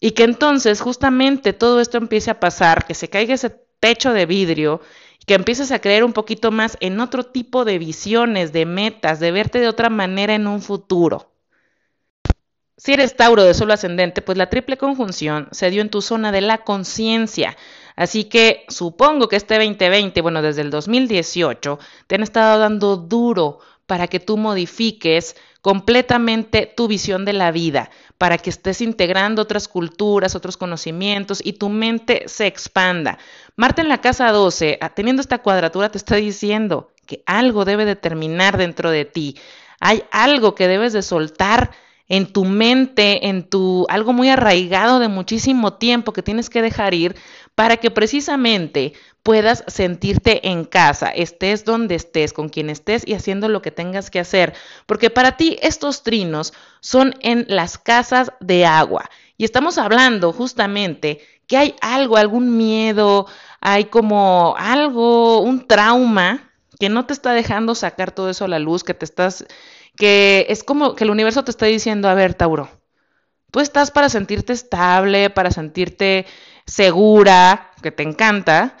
Y 0.00 0.12
que 0.12 0.24
entonces 0.24 0.80
justamente 0.80 1.52
todo 1.52 1.82
esto 1.82 1.98
empiece 1.98 2.30
a 2.30 2.40
pasar, 2.40 2.86
que 2.86 2.94
se 2.94 3.10
caiga 3.10 3.34
ese 3.34 3.50
techo 3.78 4.14
de 4.14 4.24
vidrio, 4.24 4.80
que 5.26 5.34
empieces 5.34 5.70
a 5.70 5.80
creer 5.80 6.02
un 6.02 6.14
poquito 6.14 6.50
más 6.50 6.78
en 6.80 6.98
otro 7.00 7.24
tipo 7.24 7.66
de 7.66 7.78
visiones, 7.78 8.54
de 8.54 8.64
metas, 8.64 9.20
de 9.20 9.32
verte 9.32 9.60
de 9.60 9.68
otra 9.68 9.90
manera 9.90 10.34
en 10.34 10.46
un 10.46 10.62
futuro. 10.62 11.29
Si 12.82 12.94
eres 12.94 13.14
Tauro 13.14 13.44
de 13.44 13.52
solo 13.52 13.74
ascendente, 13.74 14.22
pues 14.22 14.38
la 14.38 14.48
triple 14.48 14.78
conjunción 14.78 15.48
se 15.50 15.68
dio 15.68 15.82
en 15.82 15.90
tu 15.90 16.00
zona 16.00 16.32
de 16.32 16.40
la 16.40 16.64
conciencia. 16.64 17.54
Así 17.94 18.24
que 18.24 18.64
supongo 18.68 19.28
que 19.28 19.36
este 19.36 19.56
2020, 19.56 20.18
bueno, 20.22 20.40
desde 20.40 20.62
el 20.62 20.70
2018, 20.70 21.78
te 22.06 22.14
han 22.14 22.22
estado 22.22 22.58
dando 22.58 22.96
duro 22.96 23.58
para 23.84 24.06
que 24.06 24.18
tú 24.18 24.38
modifiques 24.38 25.36
completamente 25.60 26.72
tu 26.74 26.88
visión 26.88 27.26
de 27.26 27.34
la 27.34 27.52
vida, 27.52 27.90
para 28.16 28.38
que 28.38 28.48
estés 28.48 28.80
integrando 28.80 29.42
otras 29.42 29.68
culturas, 29.68 30.34
otros 30.34 30.56
conocimientos 30.56 31.42
y 31.44 31.52
tu 31.52 31.68
mente 31.68 32.22
se 32.28 32.46
expanda. 32.46 33.18
Marte 33.56 33.82
en 33.82 33.90
la 33.90 34.00
casa 34.00 34.32
12, 34.32 34.78
ah, 34.80 34.88
teniendo 34.88 35.20
esta 35.20 35.42
cuadratura, 35.42 35.90
te 35.90 35.98
está 35.98 36.16
diciendo 36.16 36.92
que 37.04 37.22
algo 37.26 37.66
debe 37.66 37.84
de 37.84 37.96
terminar 37.96 38.56
dentro 38.56 38.90
de 38.90 39.04
ti. 39.04 39.36
Hay 39.80 40.02
algo 40.10 40.54
que 40.54 40.66
debes 40.66 40.94
de 40.94 41.02
soltar 41.02 41.72
en 42.10 42.26
tu 42.26 42.44
mente, 42.44 43.28
en 43.28 43.48
tu 43.48 43.86
algo 43.88 44.12
muy 44.12 44.28
arraigado 44.28 44.98
de 44.98 45.08
muchísimo 45.08 45.74
tiempo 45.74 46.12
que 46.12 46.24
tienes 46.24 46.50
que 46.50 46.60
dejar 46.60 46.92
ir 46.92 47.14
para 47.54 47.76
que 47.76 47.92
precisamente 47.92 48.94
puedas 49.22 49.62
sentirte 49.68 50.48
en 50.48 50.64
casa, 50.64 51.08
estés 51.08 51.64
donde 51.64 51.94
estés, 51.94 52.32
con 52.32 52.48
quien 52.48 52.68
estés 52.68 53.06
y 53.06 53.14
haciendo 53.14 53.48
lo 53.48 53.62
que 53.62 53.70
tengas 53.70 54.10
que 54.10 54.18
hacer, 54.18 54.54
porque 54.86 55.08
para 55.08 55.36
ti 55.36 55.56
estos 55.62 56.02
trinos 56.02 56.52
son 56.80 57.14
en 57.20 57.46
las 57.48 57.78
casas 57.78 58.32
de 58.40 58.66
agua. 58.66 59.08
Y 59.36 59.44
estamos 59.44 59.78
hablando 59.78 60.32
justamente 60.32 61.20
que 61.46 61.58
hay 61.58 61.76
algo, 61.80 62.16
algún 62.16 62.56
miedo, 62.56 63.26
hay 63.60 63.84
como 63.84 64.56
algo, 64.58 65.42
un 65.42 65.68
trauma 65.68 66.50
que 66.80 66.88
no 66.88 67.06
te 67.06 67.12
está 67.12 67.34
dejando 67.34 67.76
sacar 67.76 68.10
todo 68.10 68.30
eso 68.30 68.46
a 68.46 68.48
la 68.48 68.58
luz, 68.58 68.82
que 68.82 68.94
te 68.94 69.04
estás 69.04 69.44
que 70.00 70.46
es 70.48 70.64
como 70.64 70.94
que 70.94 71.04
el 71.04 71.10
universo 71.10 71.44
te 71.44 71.50
está 71.50 71.66
diciendo, 71.66 72.08
a 72.08 72.14
ver, 72.14 72.32
Tauro, 72.32 72.70
tú 73.50 73.60
estás 73.60 73.90
para 73.90 74.08
sentirte 74.08 74.54
estable, 74.54 75.28
para 75.28 75.50
sentirte 75.50 76.24
segura, 76.64 77.70
que 77.82 77.92
te 77.92 78.02
encanta, 78.02 78.78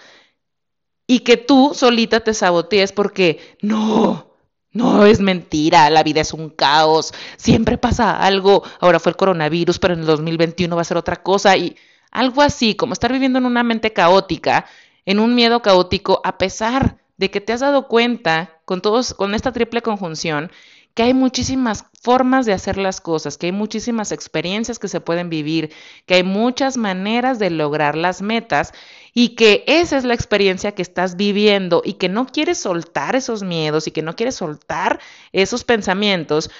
y 1.06 1.20
que 1.20 1.36
tú 1.36 1.72
solita 1.74 2.20
te 2.20 2.32
sabotees 2.32 2.92
porque 2.92 3.58
no, 3.60 4.30
no 4.72 5.04
es 5.04 5.20
mentira, 5.20 5.90
la 5.90 6.02
vida 6.02 6.22
es 6.22 6.32
un 6.32 6.48
caos, 6.48 7.12
siempre 7.36 7.76
pasa 7.76 8.18
algo, 8.18 8.62
ahora 8.80 8.98
fue 8.98 9.10
el 9.10 9.16
coronavirus, 9.16 9.78
pero 9.78 9.92
en 9.92 10.00
el 10.00 10.06
2021 10.06 10.74
va 10.74 10.80
a 10.80 10.86
ser 10.86 10.96
otra 10.96 11.22
cosa 11.22 11.54
y 11.58 11.76
algo 12.10 12.40
así, 12.40 12.76
como 12.76 12.94
estar 12.94 13.12
viviendo 13.12 13.38
en 13.38 13.44
una 13.44 13.62
mente 13.62 13.92
caótica, 13.92 14.64
en 15.04 15.18
un 15.18 15.34
miedo 15.34 15.60
caótico, 15.60 16.22
a 16.24 16.38
pesar 16.38 16.96
de 17.18 17.30
que 17.30 17.42
te 17.42 17.52
has 17.52 17.60
dado 17.60 17.88
cuenta 17.88 18.58
con 18.64 18.80
todos, 18.80 19.12
con 19.12 19.34
esta 19.34 19.52
triple 19.52 19.82
conjunción, 19.82 20.50
que 20.94 21.04
hay 21.04 21.14
muchísimas 21.14 21.84
formas 22.02 22.46
de 22.46 22.52
hacer 22.52 22.76
las 22.76 23.00
cosas, 23.00 23.36
que 23.36 23.46
hay 23.46 23.52
muchísimas 23.52 24.12
experiencias 24.12 24.78
que 24.78 24.88
se 24.88 25.00
pueden 25.00 25.28
vivir, 25.30 25.72
que 26.06 26.14
hay 26.14 26.22
muchas 26.22 26.76
maneras 26.76 27.38
de 27.38 27.50
lograr 27.50 27.96
las 27.96 28.22
metas 28.22 28.72
y 29.12 29.30
que 29.30 29.64
esa 29.66 29.98
es 29.98 30.04
la 30.04 30.14
experiencia 30.14 30.72
que 30.72 30.82
estás 30.82 31.16
viviendo 31.16 31.82
y 31.84 31.94
que 31.94 32.08
no 32.08 32.26
quieres 32.26 32.58
soltar 32.58 33.16
esos 33.16 33.42
miedos 33.42 33.86
y 33.86 33.90
que 33.90 34.02
no 34.02 34.16
quieres 34.16 34.36
soltar 34.36 35.00
esos 35.32 35.64
pensamientos, 35.64 36.50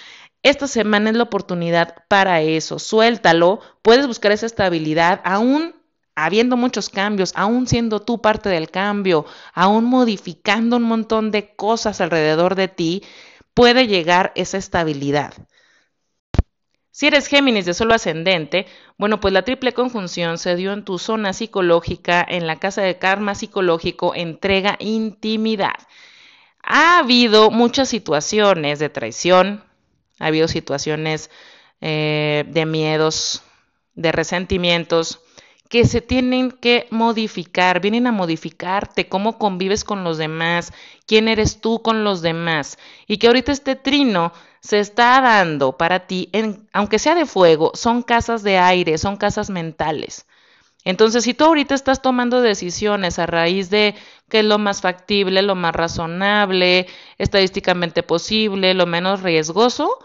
esta 0.43 0.67
semana 0.67 1.11
es 1.11 1.17
la 1.17 1.25
oportunidad 1.25 2.05
para 2.09 2.41
eso. 2.41 2.79
Suéltalo, 2.79 3.61
puedes 3.83 4.07
buscar 4.07 4.33
esa 4.33 4.47
estabilidad 4.47 5.21
aún 5.25 5.75
habiendo 6.15 6.57
muchos 6.57 6.89
cambios, 6.89 7.33
aún 7.35 7.67
siendo 7.67 8.01
tú 8.01 8.21
parte 8.21 8.49
del 8.49 8.71
cambio, 8.71 9.27
aún 9.55 9.85
modificando 9.85 10.77
un 10.77 10.83
montón 10.83 11.31
de 11.31 11.55
cosas 11.55 12.01
alrededor 12.01 12.55
de 12.55 12.69
ti, 12.69 13.03
puede 13.61 13.87
llegar 13.87 14.33
esa 14.37 14.57
estabilidad. 14.57 15.35
Si 16.91 17.07
eres 17.07 17.27
Géminis 17.27 17.67
de 17.67 17.75
solo 17.75 17.93
ascendente, 17.93 18.65
bueno, 18.97 19.21
pues 19.21 19.35
la 19.35 19.43
triple 19.43 19.75
conjunción 19.75 20.39
se 20.39 20.57
dio 20.57 20.73
en 20.73 20.83
tu 20.83 20.99
zona 20.99 21.35
psicológica, 21.35 22.25
en 22.27 22.47
la 22.47 22.59
casa 22.59 22.81
de 22.81 22.97
karma 22.97 23.35
psicológico, 23.35 24.15
entrega 24.15 24.77
intimidad. 24.79 25.75
Ha 26.63 27.01
habido 27.01 27.51
muchas 27.51 27.91
situaciones 27.91 28.79
de 28.79 28.89
traición, 28.89 29.63
ha 30.19 30.29
habido 30.29 30.49
situaciones 30.49 31.31
eh, 31.83 32.47
de 32.49 32.65
miedos, 32.65 33.43
de 33.93 34.11
resentimientos, 34.11 35.21
que 35.71 35.87
se 35.87 36.01
tienen 36.01 36.51
que 36.51 36.89
modificar, 36.91 37.81
vienen 37.81 38.09
a 38.09 38.13
modificarte, 38.13 39.09
cómo 39.09 39.39
convives 39.39 39.85
con 39.85 40.03
los 40.03 40.19
demás, 40.19 40.73
quién 41.07 41.29
eres 41.29 41.61
tú 41.61 41.81
con 41.81 42.03
los 42.03 42.23
demás. 42.23 42.77
Y 43.07 43.19
que 43.19 43.29
ahorita 43.29 43.53
este 43.53 43.77
trino 43.77 44.33
se 44.61 44.81
está 44.81 45.21
dando 45.21 45.79
para 45.79 46.09
ti, 46.09 46.29
en, 46.33 46.69
aunque 46.73 46.99
sea 46.99 47.15
de 47.15 47.25
fuego, 47.25 47.71
son 47.75 48.03
casas 48.03 48.43
de 48.43 48.59
aire, 48.59 48.99
son 48.99 49.17
casas 49.17 49.49
mentales. 49.49 50.27
Entonces, 50.85 51.23
si 51.23 51.35
tú 51.35 51.45
ahorita 51.45 51.77
estás 51.77 52.03
tomando 52.03 52.41
decisiones 52.41 53.21
a 53.21 53.27
raíz 53.27 53.71
de 53.71 53.95
qué 54.29 54.41
es 54.41 54.45
lo 54.45 54.59
más 54.59 54.81
factible, 54.81 55.41
lo 55.41 55.55
más 55.55 55.75
razonable, 55.75 56.89
estadísticamente 57.17 58.03
posible, 58.03 58.75
lo 58.75 58.87
menos 58.87 59.23
riesgoso, 59.23 59.99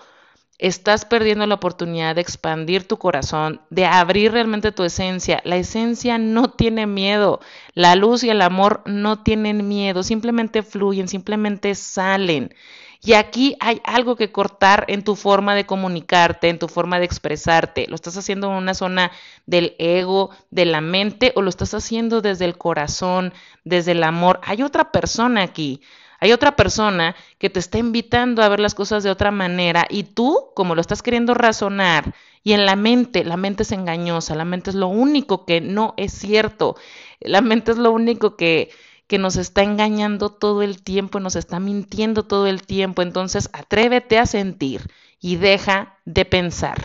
estás 0.58 1.06
perdiendo 1.06 1.46
la 1.46 1.56
oportunidad 1.56 2.16
de 2.16 2.22
expandir 2.22 2.88
tu 2.88 2.98
corazón, 2.98 3.62
de 3.70 3.86
abrir 3.86 4.32
realmente 4.32 4.72
tu 4.72 4.84
esencia. 4.84 5.42
La 5.44 5.58
esencia 5.58 6.18
no 6.18 6.52
tiene 6.52 6.88
miedo, 6.88 7.42
la 7.74 7.96
luz 7.96 8.24
y 8.24 8.30
el 8.30 8.42
amor 8.42 8.82
no 8.86 9.22
tienen 9.24 9.68
miedo, 9.68 10.04
simplemente 10.04 10.64
fluyen, 10.64 11.08
simplemente 11.08 11.76
salen. 11.76 12.54
Y 13.02 13.14
aquí 13.14 13.56
hay 13.60 13.82
algo 13.84 14.16
que 14.16 14.32
cortar 14.32 14.86
en 14.88 15.04
tu 15.04 15.16
forma 15.16 15.54
de 15.54 15.68
comunicarte, 15.68 16.50
en 16.50 16.58
tu 16.58 16.68
forma 16.68 16.98
de 16.98 17.06
expresarte. 17.06 17.86
¿Lo 17.88 17.94
estás 17.96 18.18
haciendo 18.18 18.48
en 18.48 18.54
una 18.54 18.74
zona 18.74 19.12
del 19.46 19.76
ego, 19.78 20.32
de 20.50 20.66
la 20.66 20.82
mente, 20.82 21.32
o 21.36 21.44
lo 21.44 21.50
estás 21.50 21.76
haciendo 21.76 22.22
desde 22.22 22.46
el 22.46 22.58
corazón, 22.58 23.32
desde 23.64 23.92
el 23.92 24.04
amor? 24.04 24.40
Hay 24.44 24.64
otra 24.64 24.92
persona 24.92 25.44
aquí. 25.44 25.82
Hay 26.19 26.31
otra 26.31 26.55
persona 26.55 27.15
que 27.38 27.50
te 27.50 27.60
está 27.60 27.77
invitando 27.77 28.41
a 28.41 28.50
ver 28.50 28.60
las 28.60 28.75
cosas 28.75 29.03
de 29.03 29.10
otra 29.10 29.31
manera 29.31 29.86
y 29.89 30.04
tú, 30.04 30.49
como 30.56 30.75
lo 30.75 30.82
estás 30.82 31.01
queriendo 31.01 31.34
razonar, 31.34 32.13
y 32.43 32.54
en 32.54 32.65
la 32.65 32.75
mente, 32.75 33.23
la 33.23 33.38
mente 33.38 33.63
es 33.63 33.71
engañosa, 33.71 34.36
la 34.36 34.45
mente 34.45 34.69
es 34.69 34.75
lo 34.75 34.88
único 34.88 35.45
que 35.45 35.62
no 35.62 35.93
es 35.97 36.13
cierto, 36.13 36.75
la 37.19 37.41
mente 37.41 37.71
es 37.71 37.78
lo 37.78 37.91
único 37.91 38.36
que, 38.36 38.69
que 39.08 39.17
nos 39.17 39.36
está 39.36 39.63
engañando 39.63 40.30
todo 40.30 40.62
el 40.62 40.84
tiempo, 40.84 41.19
nos 41.19 41.36
está 41.36 41.60
mintiendo 41.60 42.23
todo 42.23 42.47
el 42.47 42.62
tiempo, 42.63 43.01
entonces 43.01 43.49
atrévete 43.54 44.19
a 44.19 44.25
sentir 44.25 44.82
y 45.19 45.38
deja 45.38 45.97
de 46.06 46.25
pensar. 46.25 46.78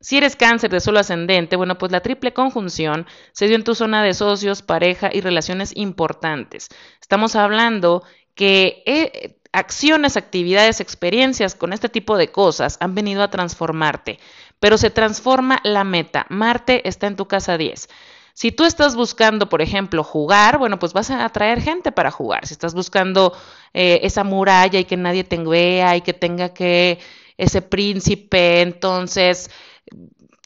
Si 0.00 0.16
eres 0.16 0.34
cáncer 0.34 0.70
de 0.70 0.80
solo 0.80 1.00
ascendente, 1.00 1.56
bueno, 1.56 1.76
pues 1.76 1.92
la 1.92 2.00
triple 2.00 2.32
conjunción 2.32 3.06
se 3.32 3.46
dio 3.46 3.56
en 3.56 3.64
tu 3.64 3.74
zona 3.74 4.02
de 4.02 4.14
socios, 4.14 4.62
pareja 4.62 5.10
y 5.12 5.20
relaciones 5.20 5.76
importantes. 5.76 6.68
Estamos 7.02 7.36
hablando 7.36 8.02
que 8.34 8.82
eh, 8.86 9.36
acciones, 9.52 10.16
actividades, 10.16 10.80
experiencias 10.80 11.54
con 11.54 11.74
este 11.74 11.90
tipo 11.90 12.16
de 12.16 12.32
cosas 12.32 12.78
han 12.80 12.94
venido 12.94 13.22
a 13.22 13.28
transformarte, 13.30 14.18
pero 14.58 14.78
se 14.78 14.88
transforma 14.88 15.60
la 15.64 15.84
meta. 15.84 16.24
Marte 16.30 16.88
está 16.88 17.06
en 17.06 17.16
tu 17.16 17.28
casa 17.28 17.58
10. 17.58 17.88
Si 18.32 18.52
tú 18.52 18.64
estás 18.64 18.96
buscando, 18.96 19.50
por 19.50 19.60
ejemplo, 19.60 20.02
jugar, 20.02 20.56
bueno, 20.56 20.78
pues 20.78 20.94
vas 20.94 21.10
a 21.10 21.26
atraer 21.26 21.60
gente 21.60 21.92
para 21.92 22.10
jugar. 22.10 22.46
Si 22.46 22.54
estás 22.54 22.72
buscando 22.72 23.36
eh, 23.74 24.00
esa 24.02 24.24
muralla 24.24 24.78
y 24.78 24.86
que 24.86 24.96
nadie 24.96 25.24
te 25.24 25.36
vea 25.36 25.94
y 25.96 26.00
que 26.00 26.14
tenga 26.14 26.54
que 26.54 27.00
ese 27.36 27.60
príncipe, 27.60 28.62
entonces 28.62 29.50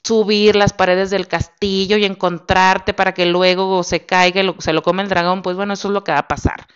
subir 0.03 0.55
las 0.55 0.73
paredes 0.73 1.11
del 1.11 1.27
castillo 1.27 1.97
y 1.97 2.05
encontrarte 2.05 2.93
para 2.93 3.15
que 3.15 3.27
luego 3.27 3.83
se 3.83 4.05
caiga 4.05 4.43
y 4.43 4.55
se 4.59 4.73
lo 4.73 4.83
come 4.83 5.03
el 5.03 5.09
dragón, 5.09 5.43
pues 5.43 5.57
bueno, 5.57 5.73
eso 5.73 5.89
es 5.89 5.95
lo 5.95 6.05
que 6.05 6.13
va 6.13 6.19
a 6.19 6.29
pasar. 6.29 6.67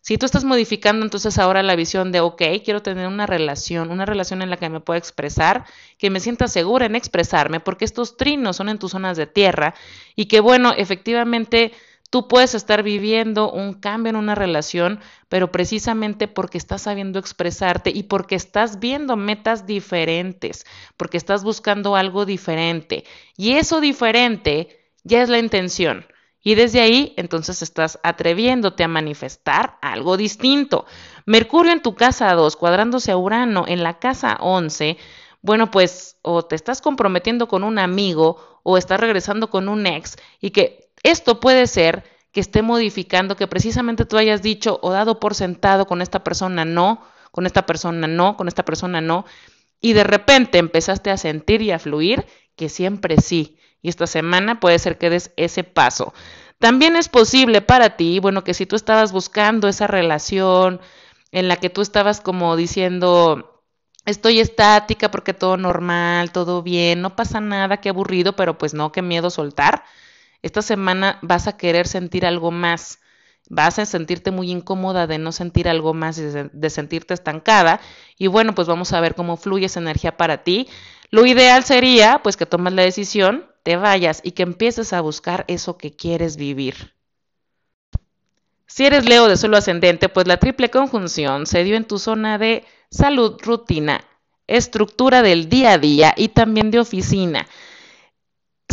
Si 0.00 0.18
tú 0.18 0.26
estás 0.26 0.42
modificando 0.42 1.04
entonces 1.04 1.38
ahora 1.38 1.62
la 1.62 1.76
visión 1.76 2.10
de, 2.10 2.18
ok, 2.18 2.42
quiero 2.64 2.82
tener 2.82 3.06
una 3.06 3.24
relación, 3.24 3.92
una 3.92 4.04
relación 4.04 4.42
en 4.42 4.50
la 4.50 4.56
que 4.56 4.68
me 4.68 4.80
pueda 4.80 4.98
expresar, 4.98 5.64
que 5.96 6.10
me 6.10 6.18
sienta 6.18 6.48
segura 6.48 6.86
en 6.86 6.96
expresarme, 6.96 7.60
porque 7.60 7.84
estos 7.84 8.16
trinos 8.16 8.56
son 8.56 8.68
en 8.68 8.80
tus 8.80 8.90
zonas 8.90 9.16
de 9.16 9.28
tierra 9.28 9.74
y 10.16 10.26
que 10.26 10.40
bueno, 10.40 10.72
efectivamente 10.76 11.72
Tú 12.12 12.28
puedes 12.28 12.54
estar 12.54 12.82
viviendo 12.82 13.50
un 13.50 13.72
cambio 13.72 14.10
en 14.10 14.16
una 14.16 14.34
relación, 14.34 15.00
pero 15.30 15.50
precisamente 15.50 16.28
porque 16.28 16.58
estás 16.58 16.82
sabiendo 16.82 17.18
expresarte 17.18 17.88
y 17.88 18.02
porque 18.02 18.34
estás 18.34 18.80
viendo 18.80 19.16
metas 19.16 19.64
diferentes, 19.64 20.66
porque 20.98 21.16
estás 21.16 21.42
buscando 21.42 21.96
algo 21.96 22.26
diferente. 22.26 23.04
Y 23.38 23.52
eso 23.52 23.80
diferente 23.80 24.92
ya 25.04 25.22
es 25.22 25.30
la 25.30 25.38
intención. 25.38 26.04
Y 26.42 26.54
desde 26.54 26.82
ahí, 26.82 27.14
entonces 27.16 27.62
estás 27.62 27.98
atreviéndote 28.02 28.84
a 28.84 28.88
manifestar 28.88 29.78
algo 29.80 30.18
distinto. 30.18 30.84
Mercurio 31.24 31.72
en 31.72 31.80
tu 31.80 31.94
casa 31.94 32.30
2, 32.34 32.56
cuadrándose 32.56 33.10
a 33.10 33.16
Urano 33.16 33.64
en 33.66 33.82
la 33.82 33.98
casa 33.98 34.36
11, 34.38 34.98
bueno, 35.40 35.70
pues 35.70 36.18
o 36.20 36.44
te 36.44 36.56
estás 36.56 36.82
comprometiendo 36.82 37.48
con 37.48 37.64
un 37.64 37.78
amigo 37.78 38.60
o 38.64 38.76
estás 38.76 39.00
regresando 39.00 39.48
con 39.48 39.70
un 39.70 39.86
ex 39.86 40.18
y 40.42 40.50
que 40.50 40.81
esto 41.02 41.40
puede 41.40 41.66
ser 41.66 42.04
que 42.32 42.40
esté 42.40 42.62
modificando, 42.62 43.36
que 43.36 43.46
precisamente 43.46 44.04
tú 44.04 44.16
hayas 44.16 44.42
dicho 44.42 44.78
o 44.82 44.90
dado 44.90 45.20
por 45.20 45.34
sentado 45.34 45.86
con 45.86 46.00
esta 46.00 46.24
persona 46.24 46.64
no, 46.64 47.02
con 47.30 47.46
esta 47.46 47.66
persona 47.66 48.06
no, 48.06 48.36
con 48.36 48.48
esta 48.48 48.64
persona 48.64 49.00
no, 49.00 49.26
y 49.80 49.92
de 49.92 50.04
repente 50.04 50.58
empezaste 50.58 51.10
a 51.10 51.16
sentir 51.16 51.60
y 51.62 51.72
a 51.72 51.78
fluir 51.78 52.26
que 52.56 52.68
siempre 52.68 53.20
sí. 53.20 53.58
Y 53.82 53.88
esta 53.88 54.06
semana 54.06 54.60
puede 54.60 54.78
ser 54.78 54.96
que 54.96 55.10
des 55.10 55.32
ese 55.36 55.64
paso. 55.64 56.14
También 56.58 56.94
es 56.94 57.08
posible 57.08 57.60
para 57.60 57.96
ti, 57.96 58.20
bueno, 58.20 58.44
que 58.44 58.54
si 58.54 58.66
tú 58.66 58.76
estabas 58.76 59.10
buscando 59.10 59.66
esa 59.68 59.88
relación 59.88 60.80
en 61.32 61.48
la 61.48 61.56
que 61.56 61.70
tú 61.70 61.80
estabas 61.80 62.20
como 62.20 62.54
diciendo, 62.54 63.62
estoy 64.06 64.38
estática 64.38 65.10
porque 65.10 65.34
todo 65.34 65.56
normal, 65.56 66.30
todo 66.30 66.62
bien, 66.62 67.02
no 67.02 67.16
pasa 67.16 67.40
nada, 67.40 67.78
qué 67.78 67.88
aburrido, 67.88 68.36
pero 68.36 68.58
pues 68.58 68.74
no, 68.74 68.92
qué 68.92 69.02
miedo 69.02 69.30
soltar. 69.30 69.84
Esta 70.42 70.60
semana 70.60 71.18
vas 71.22 71.46
a 71.46 71.56
querer 71.56 71.86
sentir 71.86 72.26
algo 72.26 72.50
más, 72.50 72.98
vas 73.48 73.78
a 73.78 73.86
sentirte 73.86 74.32
muy 74.32 74.50
incómoda 74.50 75.06
de 75.06 75.18
no 75.18 75.30
sentir 75.30 75.68
algo 75.68 75.94
más, 75.94 76.16
de, 76.16 76.70
sentirte 76.70 77.14
estancada. 77.14 77.80
Y 78.18 78.26
bueno, 78.26 78.54
pues 78.54 78.66
vamos 78.66 78.92
a 78.92 79.00
ver 79.00 79.14
cómo 79.14 79.36
fluye 79.36 79.66
esa 79.66 79.80
energía 79.80 80.16
para 80.16 80.42
ti. 80.42 80.68
Lo 81.10 81.26
ideal 81.26 81.62
sería, 81.62 82.20
pues, 82.22 82.36
que 82.36 82.46
tomes 82.46 82.72
la 82.72 82.82
decisión, 82.82 83.46
te 83.62 83.76
vayas 83.76 84.20
y 84.24 84.32
que 84.32 84.42
empieces 84.42 84.92
a 84.92 85.00
buscar 85.00 85.44
eso 85.46 85.78
que 85.78 85.94
quieres 85.94 86.36
vivir. 86.36 86.94
Si 88.66 88.84
eres 88.86 89.06
Leo 89.06 89.28
de 89.28 89.36
suelo 89.36 89.58
ascendente, 89.58 90.08
pues 90.08 90.26
la 90.26 90.38
triple 90.38 90.70
conjunción 90.70 91.46
se 91.46 91.62
dio 91.62 91.76
en 91.76 91.84
tu 91.84 91.98
zona 91.98 92.38
de 92.38 92.64
salud, 92.90 93.38
rutina, 93.42 94.02
estructura 94.46 95.22
del 95.22 95.48
día 95.50 95.72
a 95.72 95.78
día 95.78 96.14
y 96.16 96.28
también 96.28 96.70
de 96.70 96.80
oficina 96.80 97.46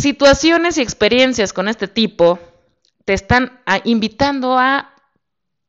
situaciones 0.00 0.78
y 0.78 0.82
experiencias 0.82 1.52
con 1.52 1.68
este 1.68 1.88
tipo 1.88 2.38
te 3.04 3.12
están 3.12 3.60
ah, 3.66 3.80
invitando 3.84 4.58
a 4.58 4.94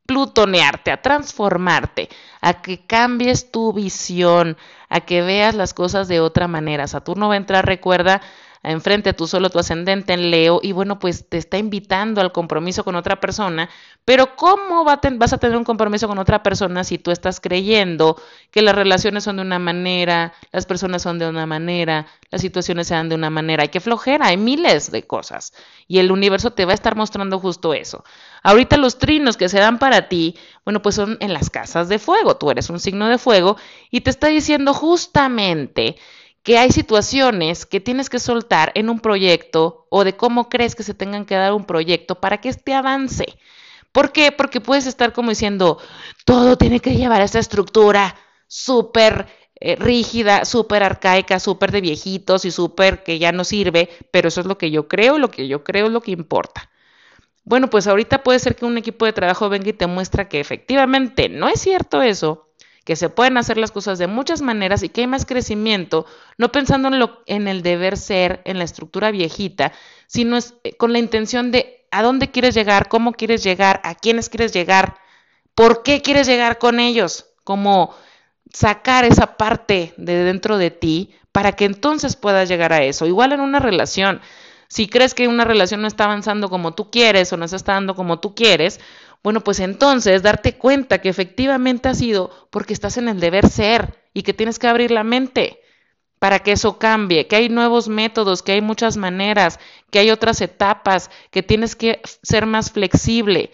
plutonearte, 0.06 0.92
a 0.92 1.02
transformarte, 1.02 2.10
a 2.42 2.62
que 2.62 2.86
cambies 2.86 3.52
tu 3.52 3.72
visión, 3.72 4.58
a 4.90 5.02
que 5.02 5.22
veas 5.22 5.56
las 5.56 5.74
cosas 5.74 6.08
de 6.08 6.20
otra 6.20 6.48
manera. 6.48 6.88
Saturno 6.88 7.30
va 7.30 7.36
a 7.36 7.38
entrar, 7.38 7.66
recuerda, 7.66 8.22
enfrente 8.64 9.14
tú 9.14 9.28
solo 9.28 9.50
tu 9.50 9.60
ascendente 9.60 10.14
en 10.14 10.30
Leo 10.30 10.60
y 10.62 10.72
bueno, 10.72 11.00
pues 11.00 11.28
te 11.28 11.38
está 11.38 11.58
invitando 11.58 12.22
al 12.22 12.32
compromiso 12.32 12.84
con 12.84 12.96
otra 12.96 13.20
persona, 13.20 13.70
pero 14.06 14.36
¿cómo 14.36 14.84
vas 14.84 15.34
a 15.34 15.38
tener 15.38 15.58
un 15.58 15.64
compromiso 15.64 16.08
con 16.08 16.20
otra 16.20 16.44
persona 16.44 16.84
si 16.84 16.98
tú 16.98 17.12
estás 17.12 17.40
creyendo 17.40 18.22
que 18.52 18.62
las 18.62 18.76
relaciones 18.76 19.24
son 19.24 19.38
de 19.38 19.42
una 19.42 19.60
manera, 19.60 20.34
las 20.52 20.66
personas 20.66 21.02
son 21.02 21.18
de 21.18 21.28
una 21.28 21.46
manera, 21.46 22.06
las 22.30 22.42
situaciones 22.42 22.88
se 22.88 22.94
dan 22.94 23.10
de 23.10 23.16
una 23.16 23.30
manera? 23.30 23.64
Hay 23.64 23.70
que 23.70 23.80
flojera, 23.80 24.28
hay 24.28 24.38
miles 24.38 24.92
de 24.92 25.04
cosas 25.04 25.54
y 25.88 26.00
el 26.00 26.12
universo 26.12 26.52
te 26.52 26.66
va 26.66 26.72
a 26.72 26.76
estar 26.76 26.96
mostrando 26.96 27.40
justo 27.40 27.74
eso. 27.74 28.04
Ahorita 28.44 28.78
los 28.78 28.98
trinos 28.98 29.38
que 29.38 29.50
se 29.50 29.60
dan 29.60 29.80
para 29.80 30.08
ti, 30.08 30.38
bueno, 30.66 30.82
pues 30.82 30.96
son 30.96 31.18
en 31.20 31.34
las 31.34 31.50
casas 31.50 31.90
de 31.90 32.00
fuego, 32.00 32.38
tú 32.38 32.52
eres 32.52 32.70
un 32.70 32.80
signo 32.80 33.08
de 33.08 33.18
fuego 33.18 33.58
y 33.90 34.02
te 34.02 34.10
está 34.10 34.28
diciendo 34.28 34.74
justamente 34.74 35.96
que 36.44 36.58
hay 36.58 36.72
situaciones 36.72 37.66
que 37.66 37.80
tienes 37.80 38.10
que 38.10 38.20
soltar 38.20 38.72
en 38.76 38.90
un 38.90 39.00
proyecto 39.00 39.88
o 39.90 40.04
de 40.04 40.16
cómo 40.16 40.50
crees 40.50 40.76
que 40.76 40.84
se 40.84 40.94
tengan 40.94 41.26
que 41.26 41.36
dar 41.36 41.54
un 41.54 41.66
proyecto 41.66 42.16
para 42.16 42.40
que 42.40 42.50
este 42.50 42.74
avance. 42.74 43.26
¿Por 43.92 44.12
qué? 44.12 44.32
Porque 44.32 44.62
puedes 44.62 44.86
estar 44.88 45.14
como 45.14 45.30
diciendo, 45.30 45.78
todo 46.26 46.58
tiene 46.58 46.80
que 46.80 46.96
llevar 46.96 47.22
a 47.22 47.26
esta 47.26 47.40
estructura 47.40 48.16
súper 48.48 49.28
eh, 49.60 49.76
rígida, 49.76 50.46
súper 50.46 50.82
arcaica, 50.84 51.40
súper 51.40 51.72
de 51.72 51.82
viejitos 51.82 52.46
y 52.46 52.52
súper 52.52 53.04
que 53.04 53.20
ya 53.20 53.32
no 53.32 53.44
sirve, 53.44 53.90
pero 54.12 54.30
eso 54.30 54.42
es 54.42 54.48
lo 54.48 54.58
que 54.58 54.72
yo 54.72 54.88
creo, 54.88 55.20
lo 55.20 55.30
que 55.30 55.48
yo 55.48 55.64
creo 55.64 55.88
es 55.88 55.92
lo 55.92 56.02
que 56.02 56.12
importa. 56.12 56.70
Bueno, 57.44 57.70
pues 57.70 57.88
ahorita 57.88 58.24
puede 58.24 58.40
ser 58.40 58.56
que 58.56 58.66
un 58.66 58.78
equipo 58.78 59.06
de 59.06 59.14
trabajo 59.14 59.50
venga 59.50 59.70
y 59.70 59.74
te 59.74 59.88
muestra 59.88 60.30
que 60.30 60.40
efectivamente 60.40 61.30
no 61.30 61.48
es 61.48 61.60
cierto 61.62 62.02
eso, 62.02 62.51
que 62.84 62.96
se 62.96 63.10
pueden 63.10 63.38
hacer 63.38 63.58
las 63.58 63.72
cosas 63.72 64.00
de 64.00 64.08
muchas 64.08 64.42
maneras 64.42 64.82
y 64.84 64.90
que 64.90 65.02
hay 65.02 65.08
más 65.08 65.26
crecimiento, 65.26 66.06
no 66.38 66.52
pensando 66.52 66.88
en, 66.88 67.00
lo, 67.00 67.22
en 67.28 67.48
el 67.48 67.62
deber 67.62 67.98
ser, 67.98 68.42
en 68.46 68.58
la 68.58 68.64
estructura 68.64 69.12
viejita, 69.12 69.72
sino 70.08 70.38
es, 70.38 70.56
eh, 70.64 70.76
con 70.78 70.92
la 70.92 71.00
intención 71.00 71.52
de 71.52 71.86
a 71.92 72.02
dónde 72.02 72.32
quieres 72.32 72.56
llegar, 72.56 72.88
cómo 72.88 73.12
quieres 73.14 73.44
llegar, 73.44 73.82
a 73.84 73.96
quiénes 73.96 74.30
quieres 74.30 74.54
llegar, 74.54 74.98
por 75.54 75.84
qué 75.84 76.02
quieres 76.02 76.26
llegar 76.26 76.58
con 76.58 76.80
ellos, 76.80 77.28
como 77.44 77.94
sacar 78.54 79.06
esa 79.06 79.38
parte 79.38 79.94
de 79.98 80.24
dentro 80.24 80.58
de 80.58 80.72
ti 80.72 81.14
para 81.32 81.54
que 81.54 81.66
entonces 81.66 82.16
puedas 82.16 82.50
llegar 82.50 82.74
a 82.74 82.84
eso. 82.84 83.06
Igual 83.06 83.34
en 83.34 83.42
una 83.42 83.60
relación, 83.60 84.22
si 84.68 84.88
crees 84.88 85.14
que 85.14 85.28
una 85.28 85.46
relación 85.46 85.82
no 85.82 85.88
está 85.88 86.06
avanzando 86.06 86.50
como 86.50 86.74
tú 86.74 86.90
quieres 86.92 87.32
o 87.34 87.38
no 87.38 87.48
se 87.48 87.56
está 87.56 87.74
dando 87.74 87.96
como 87.96 88.20
tú 88.20 88.36
quieres, 88.36 88.80
bueno, 89.24 89.42
pues 89.42 89.60
entonces 89.60 90.24
darte 90.24 90.58
cuenta 90.58 91.00
que 91.00 91.10
efectivamente 91.10 91.90
ha 91.90 91.94
sido 91.94 92.32
porque 92.50 92.74
estás 92.74 92.98
en 92.98 93.08
el 93.08 93.20
deber 93.20 93.48
ser 93.48 94.00
y 94.14 94.24
que 94.24 94.34
tienes 94.34 94.58
que 94.58 94.68
abrir 94.68 94.92
la 94.92 95.04
mente 95.04 95.62
para 96.20 96.40
que 96.40 96.52
eso 96.52 96.78
cambie, 96.78 97.28
que 97.28 97.36
hay 97.36 97.50
nuevos 97.50 97.88
métodos, 97.88 98.44
que 98.44 98.52
hay 98.52 98.62
muchas 98.62 98.98
maneras, 98.98 99.60
que 99.90 100.00
hay 100.00 100.12
otras 100.12 100.42
etapas, 100.42 101.10
que 101.32 101.44
tienes 101.44 101.76
que 101.76 102.02
ser 102.22 102.46
más 102.46 102.72
flexible. 102.72 103.52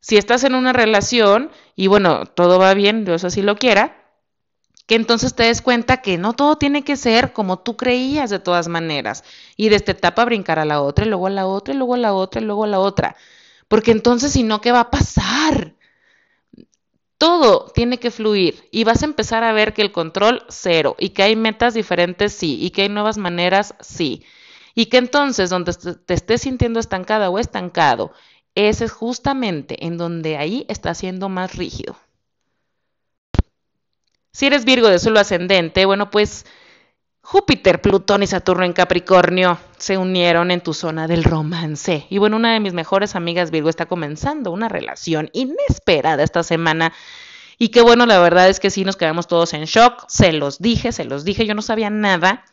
Si 0.00 0.16
estás 0.16 0.44
en 0.44 0.54
una 0.54 0.72
relación 0.72 1.50
y 1.76 1.86
bueno, 1.86 2.26
todo 2.26 2.58
va 2.58 2.74
bien, 2.74 3.04
Dios 3.04 3.24
así 3.24 3.42
lo 3.42 3.56
quiera, 3.56 3.98
que 4.86 4.94
entonces 4.94 5.34
te 5.34 5.44
des 5.44 5.60
cuenta 5.60 6.02
que 6.02 6.16
no 6.18 6.32
todo 6.32 6.56
tiene 6.56 6.82
que 6.82 6.96
ser 6.96 7.32
como 7.32 7.58
tú 7.58 7.76
creías 7.76 8.30
de 8.30 8.38
todas 8.38 8.68
maneras 8.68 9.22
y 9.56 9.68
de 9.68 9.76
esta 9.76 9.92
etapa 9.92 10.24
brincar 10.24 10.58
a 10.58 10.64
la 10.64 10.80
otra 10.80 11.04
y 11.04 11.08
luego 11.08 11.26
a 11.26 11.30
la 11.30 11.46
otra 11.46 11.74
y 11.74 11.76
luego 11.76 11.94
a 11.94 11.98
la 11.98 12.14
otra 12.14 12.40
y 12.40 12.44
luego 12.44 12.64
a 12.64 12.68
la 12.68 12.80
otra. 12.80 13.16
Porque 13.68 13.90
entonces, 13.92 14.32
si 14.32 14.42
no, 14.42 14.60
¿qué 14.60 14.72
va 14.72 14.80
a 14.80 14.90
pasar? 14.90 15.74
Todo 17.18 17.70
tiene 17.74 17.98
que 17.98 18.10
fluir 18.10 18.68
y 18.70 18.84
vas 18.84 19.02
a 19.02 19.06
empezar 19.06 19.44
a 19.44 19.52
ver 19.52 19.74
que 19.74 19.82
el 19.82 19.92
control 19.92 20.44
cero 20.48 20.94
y 20.98 21.10
que 21.10 21.24
hay 21.24 21.36
metas 21.36 21.74
diferentes 21.74 22.32
sí 22.32 22.58
y 22.60 22.70
que 22.70 22.82
hay 22.82 22.88
nuevas 22.88 23.18
maneras 23.18 23.74
sí. 23.80 24.24
Y 24.74 24.86
que 24.86 24.98
entonces 24.98 25.50
donde 25.50 25.72
te 25.74 26.14
estés 26.14 26.42
sintiendo 26.42 26.78
estancada 26.78 27.28
o 27.30 27.38
estancado, 27.38 28.12
ese 28.54 28.84
es 28.84 28.92
justamente 28.92 29.84
en 29.86 29.98
donde 29.98 30.36
ahí 30.36 30.64
está 30.68 30.94
siendo 30.94 31.28
más 31.28 31.56
rígido. 31.56 31.96
Si 34.32 34.46
eres 34.46 34.64
Virgo 34.64 34.88
de 34.88 35.00
suelo 35.00 35.18
ascendente, 35.18 35.84
bueno, 35.84 36.10
pues 36.10 36.46
Júpiter, 37.30 37.82
Plutón 37.82 38.22
y 38.22 38.26
Saturno 38.26 38.64
en 38.64 38.72
Capricornio 38.72 39.58
se 39.76 39.98
unieron 39.98 40.50
en 40.50 40.62
tu 40.62 40.72
zona 40.72 41.06
del 41.06 41.24
romance. 41.24 42.06
Y 42.08 42.16
bueno, 42.16 42.36
una 42.36 42.54
de 42.54 42.60
mis 42.60 42.72
mejores 42.72 43.14
amigas 43.16 43.50
Virgo 43.50 43.68
está 43.68 43.84
comenzando 43.84 44.50
una 44.50 44.70
relación 44.70 45.28
inesperada 45.34 46.22
esta 46.22 46.42
semana. 46.42 46.94
Y 47.58 47.68
qué 47.68 47.82
bueno, 47.82 48.06
la 48.06 48.18
verdad 48.18 48.48
es 48.48 48.60
que 48.60 48.70
sí 48.70 48.82
nos 48.82 48.96
quedamos 48.96 49.26
todos 49.26 49.52
en 49.52 49.66
shock. 49.66 50.06
Se 50.08 50.32
los 50.32 50.58
dije, 50.58 50.90
se 50.90 51.04
los 51.04 51.22
dije, 51.22 51.44
yo 51.44 51.54
no 51.54 51.60
sabía 51.60 51.90
nada. 51.90 52.46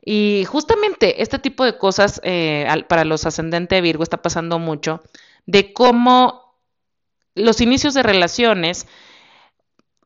Y 0.00 0.44
justamente 0.46 1.22
este 1.22 1.40
tipo 1.40 1.64
de 1.64 1.76
cosas 1.76 2.20
eh, 2.22 2.68
para 2.86 3.04
los 3.04 3.26
ascendentes 3.26 3.82
Virgo 3.82 4.04
está 4.04 4.22
pasando 4.22 4.60
mucho, 4.60 5.02
de 5.46 5.72
cómo 5.72 6.54
los 7.34 7.60
inicios 7.60 7.94
de 7.94 8.04
relaciones 8.04 8.86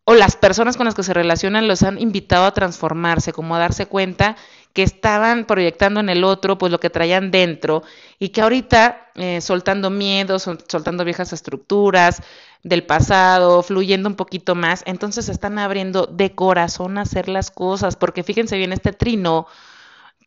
o 0.05 0.15
las 0.15 0.37
personas 0.37 0.77
con 0.77 0.85
las 0.85 0.95
que 0.95 1.03
se 1.03 1.15
relacionan 1.15 1.67
los 1.67 1.83
han 1.83 1.99
invitado 1.99 2.45
a 2.45 2.53
transformarse, 2.53 3.33
como 3.33 3.57
a 3.57 3.59
darse 3.59 3.87
cuenta 3.87 4.37
que 4.75 4.83
estaban 4.83 5.47
proyectando 5.47 6.01
en 6.01 6.09
el 6.09 6.25
otro 6.25 6.59
pues 6.59 6.71
lo 6.71 6.81
que 6.81 6.91
traían 6.91 7.31
dentro 7.31 7.83
y 8.19 8.31
que 8.31 8.43
ahorita 8.43 9.11
eh, 9.15 9.41
soltando 9.41 9.89
miedos, 9.89 10.43
soltando 10.43 11.05
viejas 11.05 11.33
estructuras 11.33 12.23
del 12.63 12.85
pasado, 12.85 13.63
fluyendo 13.63 14.09
un 14.09 14.17
poquito 14.17 14.55
más, 14.55 14.83
entonces 14.87 15.29
están 15.29 15.59
abriendo 15.59 16.07
de 16.07 16.35
corazón 16.35 16.99
a 16.99 17.03
hacer 17.03 17.29
las 17.29 17.51
cosas, 17.51 17.97
porque 17.97 18.23
fíjense 18.23 18.57
bien, 18.57 18.73
este 18.73 18.93
trino 18.93 19.47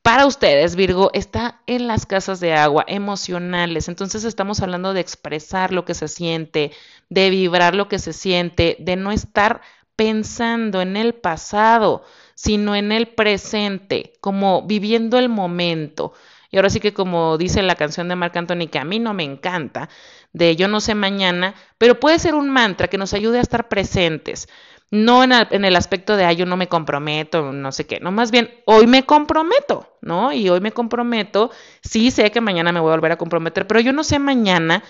para 0.07 0.25
ustedes, 0.25 0.77
Virgo, 0.77 1.11
está 1.13 1.59
en 1.67 1.85
las 1.85 2.05
casas 2.05 2.39
de 2.39 2.53
agua 2.53 2.85
emocionales. 2.87 3.89
Entonces 3.89 4.23
estamos 4.23 4.61
hablando 4.61 4.93
de 4.93 5.01
expresar 5.01 5.73
lo 5.73 5.83
que 5.83 5.93
se 5.93 6.07
siente, 6.07 6.71
de 7.09 7.29
vibrar 7.29 7.75
lo 7.75 7.89
que 7.89 7.99
se 7.99 8.13
siente, 8.13 8.77
de 8.79 8.95
no 8.95 9.11
estar 9.11 9.59
pensando 9.97 10.79
en 10.79 10.95
el 10.95 11.13
pasado, 11.13 12.05
sino 12.35 12.73
en 12.73 12.93
el 12.93 13.09
presente, 13.09 14.13
como 14.21 14.65
viviendo 14.65 15.19
el 15.19 15.27
momento. 15.27 16.13
Y 16.51 16.55
ahora 16.55 16.69
sí 16.69 16.79
que 16.79 16.93
como 16.93 17.37
dice 17.37 17.61
la 17.61 17.75
canción 17.75 18.07
de 18.07 18.15
Marc 18.15 18.37
Anthony, 18.37 18.69
que 18.71 18.79
a 18.79 18.85
mí 18.85 18.99
no 18.99 19.13
me 19.13 19.25
encanta, 19.25 19.89
de 20.31 20.55
yo 20.55 20.69
no 20.69 20.79
sé 20.79 20.95
mañana, 20.95 21.53
pero 21.77 21.99
puede 21.99 22.17
ser 22.19 22.33
un 22.33 22.49
mantra 22.49 22.87
que 22.87 22.97
nos 22.97 23.13
ayude 23.13 23.39
a 23.39 23.41
estar 23.41 23.67
presentes. 23.67 24.47
No 24.89 25.23
en, 25.23 25.33
el 25.65 25.75
aspecto 25.75 26.15
de, 26.15 26.23
ay, 26.23 26.37
yo 26.37 26.45
no 26.45 26.55
me 26.55 26.69
comprometo, 26.69 27.51
no 27.51 27.71
sé 27.73 27.85
qué, 27.85 27.99
no, 27.99 28.11
más 28.11 28.31
bien, 28.31 28.49
hoy 28.65 28.87
me 28.87 29.05
comprometo, 29.05 29.97
¿no? 30.01 30.31
Y 30.31 30.47
hoy 30.47 30.61
me 30.61 30.71
comprometo, 30.71 31.51
sí 31.81 32.09
sé 32.09 32.31
que 32.31 32.39
mañana 32.39 32.71
me 32.71 32.79
voy 32.79 32.89
a 32.89 32.95
volver 32.95 33.11
a 33.11 33.17
comprometer, 33.17 33.67
pero 33.67 33.81
yo 33.81 33.91
no 33.91 34.05
sé 34.05 34.17
mañana 34.17 34.83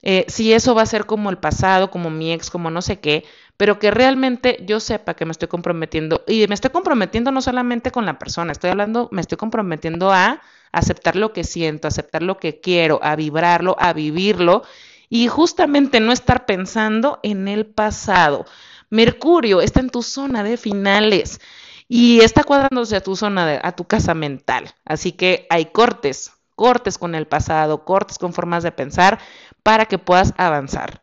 eh, 0.00 0.24
si 0.28 0.52
eso 0.54 0.74
va 0.74 0.82
a 0.82 0.86
ser 0.86 1.04
como 1.04 1.28
el 1.28 1.36
pasado, 1.36 1.90
como 1.90 2.08
mi 2.08 2.32
ex, 2.32 2.50
como 2.50 2.70
no 2.70 2.80
sé 2.80 2.98
qué, 2.98 3.24
pero 3.58 3.78
que 3.78 3.90
realmente 3.90 4.58
yo 4.66 4.80
sepa 4.80 5.14
que 5.14 5.26
me 5.26 5.32
estoy 5.32 5.48
comprometiendo 5.48 6.24
y 6.26 6.46
me 6.48 6.54
estoy 6.54 6.70
comprometiendo 6.70 7.30
no 7.30 7.42
solamente 7.42 7.90
con 7.90 8.06
la 8.06 8.18
persona, 8.18 8.52
estoy 8.52 8.70
hablando, 8.70 9.08
me 9.12 9.20
estoy 9.20 9.36
comprometiendo 9.38 10.10
a 10.10 10.40
aceptar 10.72 11.14
lo 11.14 11.32
que 11.32 11.44
siento, 11.44 11.86
aceptar 11.86 12.22
lo 12.22 12.38
que 12.38 12.60
quiero, 12.60 12.98
a 13.02 13.14
vibrarlo, 13.16 13.76
a 13.78 13.92
vivirlo 13.92 14.62
y 15.08 15.28
justamente 15.28 16.00
no 16.00 16.10
estar 16.10 16.46
pensando 16.46 17.20
en 17.22 17.46
el 17.46 17.66
pasado. 17.66 18.46
Mercurio 18.92 19.62
está 19.62 19.80
en 19.80 19.88
tu 19.88 20.02
zona 20.02 20.44
de 20.44 20.58
finales 20.58 21.40
y 21.88 22.20
está 22.20 22.44
cuadrándose 22.44 22.94
a 22.94 23.00
tu 23.00 23.16
zona, 23.16 23.46
de, 23.46 23.58
a 23.62 23.72
tu 23.72 23.86
casa 23.86 24.12
mental. 24.12 24.74
Así 24.84 25.12
que 25.12 25.46
hay 25.48 25.72
cortes, 25.72 26.32
cortes 26.56 26.98
con 26.98 27.14
el 27.14 27.26
pasado, 27.26 27.86
cortes 27.86 28.18
con 28.18 28.34
formas 28.34 28.62
de 28.62 28.70
pensar 28.70 29.18
para 29.62 29.86
que 29.86 29.96
puedas 29.96 30.34
avanzar. 30.36 31.02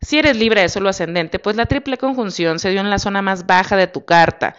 Si 0.00 0.18
eres 0.18 0.36
libre 0.36 0.62
de 0.62 0.68
solo 0.68 0.88
ascendente, 0.88 1.38
pues 1.38 1.54
la 1.54 1.66
triple 1.66 1.96
conjunción 1.96 2.58
se 2.58 2.70
dio 2.70 2.80
en 2.80 2.90
la 2.90 2.98
zona 2.98 3.22
más 3.22 3.46
baja 3.46 3.76
de 3.76 3.86
tu 3.86 4.04
carta. 4.04 4.56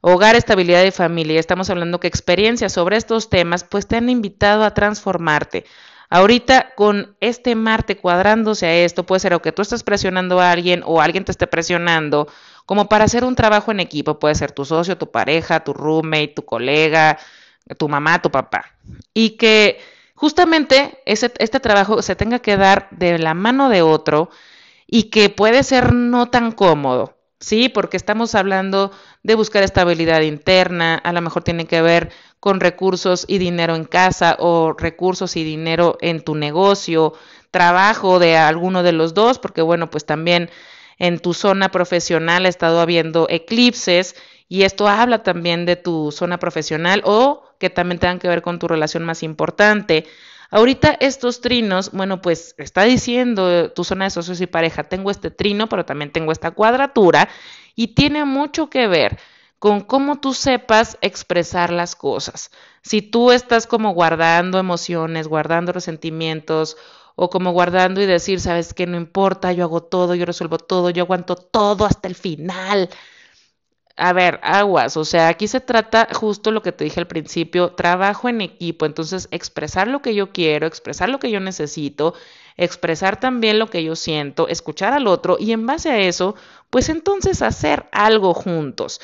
Hogar, 0.00 0.36
estabilidad 0.36 0.84
y 0.84 0.92
familia. 0.92 1.40
Estamos 1.40 1.68
hablando 1.68 1.98
que 1.98 2.06
experiencias 2.06 2.72
sobre 2.72 2.96
estos 2.96 3.28
temas 3.28 3.64
pues 3.64 3.88
te 3.88 3.96
han 3.96 4.08
invitado 4.08 4.62
a 4.62 4.72
transformarte. 4.72 5.64
Ahorita 6.10 6.74
con 6.74 7.16
este 7.20 7.54
Marte 7.54 7.96
cuadrándose 7.96 8.66
a 8.66 8.74
esto, 8.74 9.04
puede 9.04 9.20
ser 9.20 9.34
o 9.34 9.42
que 9.42 9.52
tú 9.52 9.62
estés 9.62 9.82
presionando 9.82 10.40
a 10.40 10.50
alguien 10.50 10.82
o 10.86 11.00
alguien 11.00 11.24
te 11.24 11.32
esté 11.32 11.46
presionando, 11.46 12.28
como 12.64 12.88
para 12.88 13.04
hacer 13.04 13.24
un 13.24 13.34
trabajo 13.34 13.70
en 13.72 13.80
equipo. 13.80 14.18
Puede 14.18 14.34
ser 14.34 14.52
tu 14.52 14.64
socio, 14.64 14.96
tu 14.96 15.10
pareja, 15.10 15.64
tu 15.64 15.74
roommate, 15.74 16.28
tu 16.28 16.44
colega, 16.44 17.18
tu 17.76 17.88
mamá, 17.88 18.22
tu 18.22 18.30
papá. 18.30 18.74
Y 19.12 19.30
que 19.36 19.80
justamente 20.14 21.00
ese, 21.04 21.32
este 21.38 21.60
trabajo 21.60 22.00
se 22.02 22.16
tenga 22.16 22.38
que 22.38 22.56
dar 22.56 22.88
de 22.90 23.18
la 23.18 23.34
mano 23.34 23.68
de 23.68 23.82
otro 23.82 24.30
y 24.86 25.04
que 25.04 25.28
puede 25.28 25.62
ser 25.62 25.92
no 25.92 26.30
tan 26.30 26.52
cómodo. 26.52 27.17
Sí, 27.40 27.68
porque 27.68 27.96
estamos 27.96 28.34
hablando 28.34 28.90
de 29.22 29.34
buscar 29.36 29.62
estabilidad 29.62 30.22
interna, 30.22 30.96
a 30.96 31.12
lo 31.12 31.20
mejor 31.20 31.44
tiene 31.44 31.66
que 31.66 31.80
ver 31.82 32.10
con 32.40 32.58
recursos 32.58 33.24
y 33.28 33.38
dinero 33.38 33.76
en 33.76 33.84
casa 33.84 34.36
o 34.40 34.72
recursos 34.76 35.36
y 35.36 35.44
dinero 35.44 35.98
en 36.00 36.22
tu 36.24 36.34
negocio, 36.34 37.12
trabajo 37.52 38.18
de 38.18 38.36
alguno 38.36 38.82
de 38.82 38.92
los 38.92 39.14
dos, 39.14 39.38
porque 39.38 39.62
bueno, 39.62 39.88
pues 39.88 40.04
también 40.04 40.50
en 40.98 41.20
tu 41.20 41.32
zona 41.32 41.70
profesional 41.70 42.44
ha 42.44 42.48
estado 42.48 42.80
habiendo 42.80 43.28
eclipses 43.30 44.16
y 44.48 44.62
esto 44.64 44.88
habla 44.88 45.22
también 45.22 45.64
de 45.64 45.76
tu 45.76 46.10
zona 46.10 46.38
profesional 46.38 47.02
o 47.04 47.44
que 47.60 47.70
también 47.70 48.00
tengan 48.00 48.18
que 48.18 48.28
ver 48.28 48.42
con 48.42 48.58
tu 48.58 48.66
relación 48.66 49.04
más 49.04 49.22
importante. 49.22 50.06
Ahorita 50.50 50.96
estos 51.00 51.40
trinos, 51.40 51.92
bueno, 51.92 52.22
pues 52.22 52.54
está 52.58 52.84
diciendo 52.84 53.70
tu 53.72 53.84
zona 53.84 54.04
de 54.06 54.10
socios 54.10 54.40
y 54.40 54.46
pareja, 54.46 54.84
tengo 54.84 55.10
este 55.10 55.30
trino, 55.30 55.68
pero 55.68 55.84
también 55.84 56.10
tengo 56.10 56.32
esta 56.32 56.52
cuadratura 56.52 57.28
y 57.74 57.88
tiene 57.88 58.24
mucho 58.24 58.70
que 58.70 58.86
ver 58.86 59.18
con 59.58 59.80
cómo 59.82 60.20
tú 60.20 60.34
sepas 60.34 60.96
expresar 61.02 61.70
las 61.70 61.96
cosas. 61.96 62.50
Si 62.82 63.02
tú 63.02 63.30
estás 63.32 63.66
como 63.66 63.92
guardando 63.92 64.58
emociones, 64.58 65.28
guardando 65.28 65.72
resentimientos 65.72 66.76
o 67.14 67.28
como 67.28 67.52
guardando 67.52 68.00
y 68.00 68.06
decir, 68.06 68.40
sabes 68.40 68.72
que 68.72 68.86
no 68.86 68.96
importa, 68.96 69.52
yo 69.52 69.64
hago 69.64 69.82
todo, 69.82 70.14
yo 70.14 70.24
resuelvo 70.24 70.58
todo, 70.58 70.90
yo 70.90 71.02
aguanto 71.02 71.34
todo 71.36 71.84
hasta 71.84 72.08
el 72.08 72.14
final 72.14 72.88
a 73.98 74.12
ver, 74.12 74.38
aguas, 74.44 74.96
o 74.96 75.04
sea, 75.04 75.28
aquí 75.28 75.48
se 75.48 75.60
trata 75.60 76.08
justo 76.12 76.52
lo 76.52 76.62
que 76.62 76.70
te 76.70 76.84
dije 76.84 77.00
al 77.00 77.08
principio, 77.08 77.72
trabajo 77.72 78.28
en 78.28 78.40
equipo, 78.40 78.86
entonces 78.86 79.26
expresar 79.32 79.88
lo 79.88 80.02
que 80.02 80.14
yo 80.14 80.32
quiero, 80.32 80.68
expresar 80.68 81.08
lo 81.08 81.18
que 81.18 81.32
yo 81.32 81.40
necesito, 81.40 82.14
expresar 82.56 83.18
también 83.18 83.58
lo 83.58 83.68
que 83.68 83.82
yo 83.82 83.96
siento, 83.96 84.46
escuchar 84.46 84.92
al 84.92 85.08
otro 85.08 85.36
y 85.40 85.50
en 85.52 85.66
base 85.66 85.90
a 85.90 85.98
eso, 85.98 86.36
pues 86.70 86.88
entonces 86.88 87.42
hacer 87.42 87.86
algo 87.90 88.34
juntos. 88.34 89.00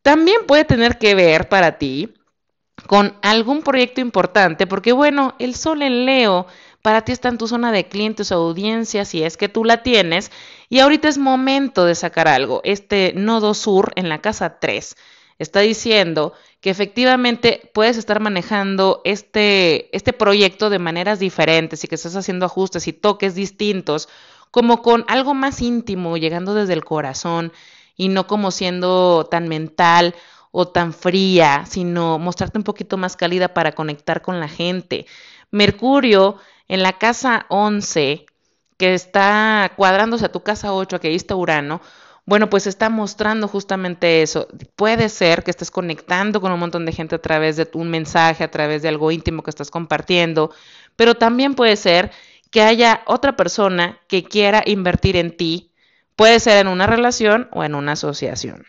También 0.00 0.46
puede 0.46 0.64
tener 0.64 0.98
que 0.98 1.14
ver 1.14 1.50
para 1.50 1.78
ti 1.78 2.14
con 2.86 3.14
algún 3.22 3.62
proyecto 3.62 4.00
importante, 4.00 4.66
porque 4.66 4.92
bueno, 4.92 5.34
el 5.38 5.54
sol 5.54 5.82
en 5.82 6.06
Leo 6.06 6.46
para 6.82 7.02
ti 7.02 7.12
está 7.12 7.28
en 7.28 7.38
tu 7.38 7.46
zona 7.46 7.72
de 7.72 7.88
clientes 7.88 8.32
o 8.32 8.34
audiencia, 8.34 9.04
si 9.04 9.22
es 9.22 9.36
que 9.36 9.48
tú 9.48 9.64
la 9.64 9.82
tienes, 9.82 10.32
y 10.68 10.80
ahorita 10.80 11.08
es 11.08 11.16
momento 11.16 11.84
de 11.84 11.94
sacar 11.94 12.28
algo. 12.28 12.60
Este 12.64 13.12
nodo 13.14 13.54
sur 13.54 13.92
en 13.94 14.08
la 14.08 14.20
casa 14.20 14.58
3 14.58 14.96
está 15.38 15.60
diciendo 15.60 16.32
que 16.60 16.70
efectivamente 16.70 17.70
puedes 17.72 17.96
estar 17.96 18.20
manejando 18.20 19.00
este, 19.04 19.94
este 19.96 20.12
proyecto 20.12 20.70
de 20.70 20.78
maneras 20.78 21.18
diferentes 21.18 21.82
y 21.82 21.88
que 21.88 21.94
estás 21.94 22.16
haciendo 22.16 22.46
ajustes 22.46 22.86
y 22.88 22.92
toques 22.92 23.34
distintos, 23.34 24.08
como 24.50 24.82
con 24.82 25.04
algo 25.08 25.34
más 25.34 25.62
íntimo, 25.62 26.16
llegando 26.16 26.52
desde 26.54 26.74
el 26.74 26.84
corazón 26.84 27.52
y 27.96 28.08
no 28.08 28.26
como 28.26 28.50
siendo 28.50 29.26
tan 29.30 29.48
mental 29.48 30.14
o 30.50 30.68
tan 30.68 30.92
fría, 30.92 31.64
sino 31.66 32.18
mostrarte 32.18 32.58
un 32.58 32.64
poquito 32.64 32.96
más 32.96 33.16
cálida 33.16 33.54
para 33.54 33.72
conectar 33.72 34.20
con 34.20 34.40
la 34.40 34.48
gente. 34.48 35.06
Mercurio 35.50 36.36
en 36.72 36.82
la 36.82 36.94
casa 36.94 37.44
11, 37.50 38.24
que 38.78 38.94
está 38.94 39.72
cuadrándose 39.76 40.24
a 40.24 40.32
tu 40.32 40.42
casa 40.42 40.72
8, 40.72 41.00
que 41.00 41.08
ahí 41.08 41.14
está 41.14 41.36
Urano, 41.36 41.82
bueno, 42.24 42.48
pues 42.48 42.66
está 42.66 42.88
mostrando 42.88 43.46
justamente 43.46 44.22
eso. 44.22 44.48
Puede 44.74 45.10
ser 45.10 45.44
que 45.44 45.50
estés 45.50 45.70
conectando 45.70 46.40
con 46.40 46.50
un 46.50 46.58
montón 46.58 46.86
de 46.86 46.92
gente 46.92 47.16
a 47.16 47.20
través 47.20 47.56
de 47.56 47.68
un 47.74 47.90
mensaje, 47.90 48.42
a 48.42 48.50
través 48.50 48.80
de 48.80 48.88
algo 48.88 49.10
íntimo 49.10 49.42
que 49.42 49.50
estás 49.50 49.70
compartiendo, 49.70 50.50
pero 50.96 51.14
también 51.14 51.54
puede 51.54 51.76
ser 51.76 52.10
que 52.50 52.62
haya 52.62 53.02
otra 53.04 53.36
persona 53.36 54.00
que 54.08 54.24
quiera 54.24 54.62
invertir 54.64 55.16
en 55.16 55.36
ti. 55.36 55.74
Puede 56.16 56.40
ser 56.40 56.56
en 56.56 56.68
una 56.68 56.86
relación 56.86 57.50
o 57.52 57.64
en 57.64 57.74
una 57.74 57.92
asociación. 57.92 58.64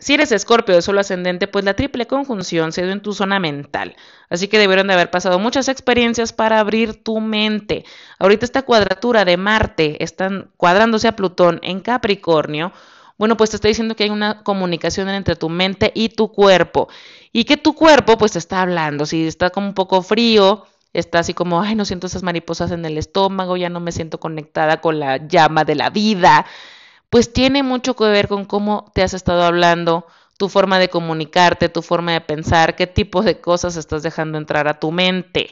Si 0.00 0.14
eres 0.14 0.32
escorpio 0.32 0.74
de 0.74 0.80
solo 0.80 1.00
ascendente, 1.00 1.46
pues 1.46 1.62
la 1.62 1.74
triple 1.74 2.06
conjunción 2.06 2.72
se 2.72 2.82
dio 2.82 2.90
en 2.90 3.02
tu 3.02 3.12
zona 3.12 3.38
mental. 3.38 3.96
Así 4.30 4.48
que 4.48 4.58
debieron 4.58 4.86
de 4.86 4.94
haber 4.94 5.10
pasado 5.10 5.38
muchas 5.38 5.68
experiencias 5.68 6.32
para 6.32 6.58
abrir 6.58 7.04
tu 7.04 7.20
mente. 7.20 7.84
Ahorita 8.18 8.46
esta 8.46 8.62
cuadratura 8.62 9.26
de 9.26 9.36
Marte 9.36 10.02
están 10.02 10.50
cuadrándose 10.56 11.06
a 11.06 11.16
Plutón 11.16 11.60
en 11.62 11.80
Capricornio. 11.80 12.72
Bueno, 13.18 13.36
pues 13.36 13.50
te 13.50 13.56
está 13.56 13.68
diciendo 13.68 13.94
que 13.94 14.04
hay 14.04 14.10
una 14.10 14.42
comunicación 14.42 15.10
entre 15.10 15.36
tu 15.36 15.50
mente 15.50 15.92
y 15.94 16.08
tu 16.08 16.32
cuerpo. 16.32 16.88
Y 17.30 17.44
que 17.44 17.58
tu 17.58 17.74
cuerpo 17.74 18.16
pues 18.16 18.32
te 18.32 18.38
está 18.38 18.62
hablando. 18.62 19.04
Si 19.04 19.26
está 19.26 19.50
como 19.50 19.66
un 19.66 19.74
poco 19.74 20.00
frío, 20.00 20.64
está 20.94 21.18
así 21.18 21.34
como, 21.34 21.60
ay, 21.60 21.74
no 21.74 21.84
siento 21.84 22.06
esas 22.06 22.22
mariposas 22.22 22.70
en 22.70 22.86
el 22.86 22.96
estómago, 22.96 23.58
ya 23.58 23.68
no 23.68 23.80
me 23.80 23.92
siento 23.92 24.18
conectada 24.18 24.80
con 24.80 24.98
la 24.98 25.18
llama 25.18 25.64
de 25.64 25.74
la 25.74 25.90
vida 25.90 26.46
pues 27.10 27.32
tiene 27.32 27.62
mucho 27.62 27.94
que 27.94 28.04
ver 28.04 28.28
con 28.28 28.44
cómo 28.44 28.90
te 28.94 29.02
has 29.02 29.14
estado 29.14 29.42
hablando, 29.42 30.06
tu 30.38 30.48
forma 30.48 30.78
de 30.78 30.88
comunicarte, 30.88 31.68
tu 31.68 31.82
forma 31.82 32.12
de 32.12 32.20
pensar, 32.22 32.76
qué 32.76 32.86
tipo 32.86 33.22
de 33.22 33.40
cosas 33.40 33.76
estás 33.76 34.02
dejando 34.02 34.38
entrar 34.38 34.68
a 34.68 34.80
tu 34.80 34.90
mente. 34.90 35.50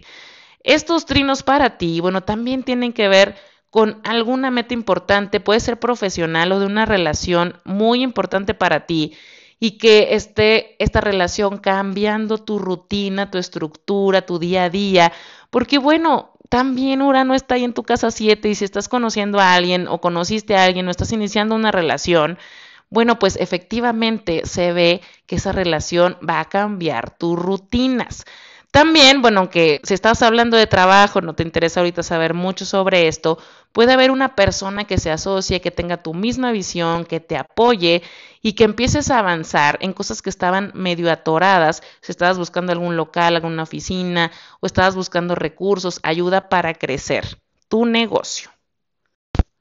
Estos 0.63 1.05
trinos 1.05 1.43
para 1.43 1.77
ti, 1.77 2.01
bueno, 2.01 2.23
también 2.23 2.63
tienen 2.63 2.93
que 2.93 3.09
ver 3.09 3.37
con 3.71 4.01
alguna 4.05 4.51
meta 4.51 4.73
importante, 4.73 5.41
puede 5.41 5.61
ser 5.61 5.79
profesional 5.79 6.53
o 6.53 6.61
de 6.61 6.67
una 6.67 6.87
relación 6.87 7.61
muy 7.65 8.03
importante 8.03 8.55
para 8.55 8.87
ti 8.87 9.15
y 9.61 9.73
que 9.73 10.15
esté 10.15 10.83
esta 10.83 11.01
relación 11.01 11.59
cambiando 11.59 12.39
tu 12.39 12.59
rutina, 12.59 13.31
tu 13.31 13.39
estructura, 13.39 14.23
tu 14.23 14.39
día 14.39 14.65
a 14.65 14.71
día, 14.71 15.13
porque 15.51 15.79
bueno, 15.79 16.33
también 16.49 17.03
Urano 17.03 17.35
está 17.35 17.57
ahí 17.57 17.65
en 17.65 17.75
tu 17.75 17.83
casa 17.83 18.11
7 18.11 18.49
y 18.49 18.55
si 18.55 18.65
estás 18.65 18.89
conociendo 18.89 19.41
a 19.41 19.55
alguien 19.55 19.89
o 19.89 20.01
conociste 20.01 20.57
a 20.57 20.65
alguien 20.65 20.89
o 20.89 20.91
estás 20.91 21.13
iniciando 21.13 21.55
una 21.55 21.71
relación, 21.71 22.39
bueno, 22.91 23.19
pues 23.19 23.37
efectivamente 23.37 24.43
se 24.47 24.73
ve 24.73 25.03
que 25.27 25.37
esa 25.37 25.53
relación 25.53 26.17
va 26.27 26.41
a 26.41 26.47
cambiar 26.47 27.11
tus 27.11 27.39
rutinas. 27.39 28.25
También, 28.71 29.23
bueno, 29.23 29.41
aunque 29.41 29.81
si 29.83 29.95
estás 29.95 30.23
hablando 30.23 30.57
de 30.57 30.67
trabajo, 30.67 31.23
no 31.23 31.35
te 31.35 31.43
interesa 31.43 31.81
ahorita 31.81 32.03
saber 32.03 32.35
mucho 32.35 32.67
sobre 32.67 33.09
esto, 33.09 33.39
puede 33.73 33.93
haber 33.93 34.11
una 34.11 34.35
persona 34.35 34.85
que 34.85 34.99
se 34.99 35.11
asocie, 35.11 35.63
que 35.63 35.71
tenga 35.71 36.03
tu 36.03 36.13
misma 36.13 36.53
visión, 36.53 37.07
que 37.07 37.19
te 37.19 37.39
apoye 37.39 38.03
y 38.43 38.53
que 38.53 38.65
empieces 38.65 39.11
a 39.11 39.21
avanzar 39.21 39.79
en 39.81 39.95
cosas 39.95 40.21
que 40.21 40.29
estaban 40.29 40.71
medio 40.75 41.11
atoradas, 41.11 41.83
si 42.03 42.13
estabas 42.13 42.39
buscando 42.39 42.73
algún 42.73 42.97
local, 42.97 43.37
alguna 43.37 43.63
oficina 43.63 44.31
o 44.61 44.67
estabas 44.67 44.95
buscando 44.95 45.35
recursos, 45.35 45.99
ayuda 46.03 46.51
para 46.51 46.75
crecer 46.75 47.39
tu 47.69 47.87
negocio. 47.87 48.51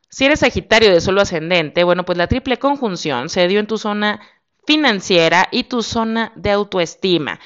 Si 0.09 0.25
eres 0.25 0.39
Sagitario 0.41 0.91
de 0.91 1.01
solo 1.01 1.21
ascendente, 1.21 1.83
bueno, 1.83 2.03
pues 2.03 2.17
la 2.17 2.27
triple 2.27 2.57
conjunción 2.57 3.29
se 3.29 3.47
dio 3.47 3.59
en 3.59 3.67
tu 3.67 3.77
zona 3.77 4.19
financiera 4.65 5.47
y 5.51 5.63
tu 5.63 5.81
zona 5.81 6.33
de 6.35 6.51
autoestima 6.51 7.39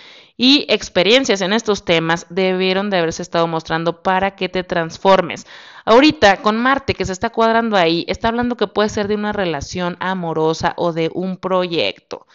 y 0.44 0.66
experiencias 0.70 1.42
en 1.42 1.54
estos 1.54 1.86
temas 1.86 2.26
debieron 2.32 2.90
de 2.90 2.98
haberse 2.98 3.22
estado 3.22 3.46
mostrando 3.46 4.02
para 4.02 4.36
que 4.36 4.50
te 4.50 4.64
transformes. 4.64 5.46
Ahorita 5.86 6.38
con 6.38 6.58
Marte 6.58 6.96
que 6.96 7.06
se 7.06 7.14
está 7.14 7.30
cuadrando 7.30 7.78
ahí, 7.78 8.06
está 8.08 8.30
hablando 8.30 8.58
que 8.58 8.66
puede 8.66 8.90
ser 8.90 9.08
de 9.08 9.14
una 9.14 9.34
relación 9.34 9.98
amorosa 10.00 10.74
o 10.78 10.94
de 10.94 11.12
un 11.14 11.38
proyecto. 11.38 12.26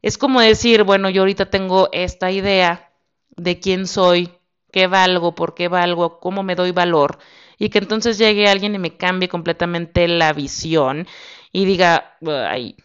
Es 0.00 0.16
como 0.16 0.40
decir, 0.40 0.84
bueno, 0.84 1.10
yo 1.10 1.22
ahorita 1.22 1.50
tengo 1.50 1.88
esta 1.90 2.30
idea 2.30 2.92
de 3.30 3.58
quién 3.58 3.88
soy, 3.88 4.30
qué 4.70 4.86
valgo, 4.86 5.34
por 5.34 5.56
qué 5.56 5.66
valgo, 5.66 6.20
cómo 6.20 6.44
me 6.44 6.54
doy 6.54 6.70
valor, 6.70 7.18
y 7.58 7.70
que 7.70 7.78
entonces 7.78 8.16
llegue 8.16 8.46
alguien 8.46 8.76
y 8.76 8.78
me 8.78 8.96
cambie 8.96 9.28
completamente 9.28 10.06
la 10.06 10.32
visión 10.32 11.08
y 11.50 11.64
diga, 11.64 12.16
ay, 12.48 12.76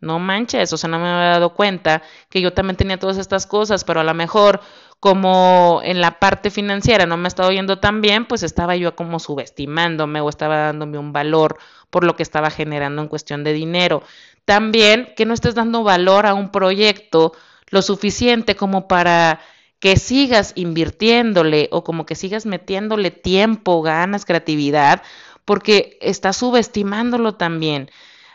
no 0.00 0.18
manches, 0.18 0.72
o 0.72 0.76
sea, 0.76 0.88
no 0.88 0.98
me 0.98 1.08
había 1.08 1.30
dado 1.30 1.54
cuenta 1.54 2.02
que 2.30 2.40
yo 2.40 2.52
también 2.52 2.76
tenía 2.76 2.98
todas 2.98 3.18
estas 3.18 3.46
cosas, 3.46 3.84
pero 3.84 4.00
a 4.00 4.04
lo 4.04 4.14
mejor 4.14 4.60
como 5.00 5.80
en 5.84 6.00
la 6.00 6.18
parte 6.18 6.50
financiera 6.50 7.06
no 7.06 7.16
me 7.16 7.28
estaba 7.28 7.52
yendo 7.52 7.78
tan 7.78 8.00
bien, 8.00 8.26
pues 8.26 8.42
estaba 8.42 8.76
yo 8.76 8.96
como 8.96 9.18
subestimándome 9.18 10.20
o 10.20 10.28
estaba 10.28 10.56
dándome 10.56 10.98
un 10.98 11.12
valor 11.12 11.58
por 11.90 12.04
lo 12.04 12.16
que 12.16 12.22
estaba 12.22 12.50
generando 12.50 13.02
en 13.02 13.08
cuestión 13.08 13.44
de 13.44 13.52
dinero. 13.52 14.02
También 14.44 15.12
que 15.16 15.26
no 15.26 15.34
estés 15.34 15.54
dando 15.54 15.84
valor 15.84 16.26
a 16.26 16.34
un 16.34 16.50
proyecto 16.50 17.32
lo 17.70 17.82
suficiente 17.82 18.56
como 18.56 18.88
para 18.88 19.40
que 19.78 19.96
sigas 19.96 20.52
invirtiéndole 20.56 21.68
o 21.70 21.84
como 21.84 22.04
que 22.06 22.14
sigas 22.14 22.46
metiéndole 22.46 23.10
tiempo, 23.10 23.82
ganas, 23.82 24.24
creatividad, 24.24 25.02
porque 25.44 25.98
estás 26.00 26.38
subestimándolo 26.38 27.34
también. 27.34 27.90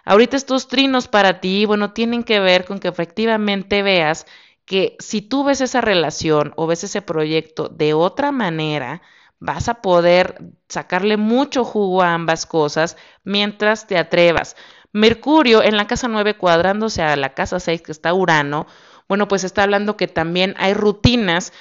Ahorita 0.06 0.36
estos 0.38 0.68
trinos 0.68 1.08
para 1.08 1.40
ti, 1.40 1.66
bueno, 1.66 1.94
tienen 1.94 2.24
que 2.24 2.40
ver 2.40 2.66
con 2.66 2.80
que 2.80 2.90
efectivamente 2.90 3.84
veas 3.84 4.26
que 4.66 4.96
si 5.00 5.22
tú 5.22 5.44
ves 5.44 5.62
esa 5.62 5.82
relación 5.82 6.54
o 6.56 6.68
ves 6.68 6.84
ese 6.84 7.02
proyecto 7.02 7.70
de 7.70 7.94
otra 7.94 8.32
manera, 8.32 9.02
vas 9.40 9.68
a 9.70 9.82
poder 9.82 10.54
sacarle 10.70 11.18
mucho 11.18 11.64
jugo 11.64 12.02
a 12.02 12.14
ambas 12.14 12.46
cosas 12.46 12.98
mientras 13.24 13.88
te 13.88 13.98
atrevas. 13.98 14.56
Mercurio 14.94 15.64
en 15.64 15.76
la 15.78 15.88
casa 15.88 16.08
9 16.08 16.38
cuadrándose 16.38 17.02
a 17.02 17.16
la 17.16 17.34
casa 17.34 17.60
6 17.60 17.82
que 17.82 17.92
está 17.92 18.14
Urano, 18.14 18.68
bueno, 19.10 19.28
pues 19.28 19.44
está 19.44 19.64
hablando 19.64 19.98
que 19.98 20.08
también 20.08 20.56
hay 20.58 20.74
rutinas 20.74 21.52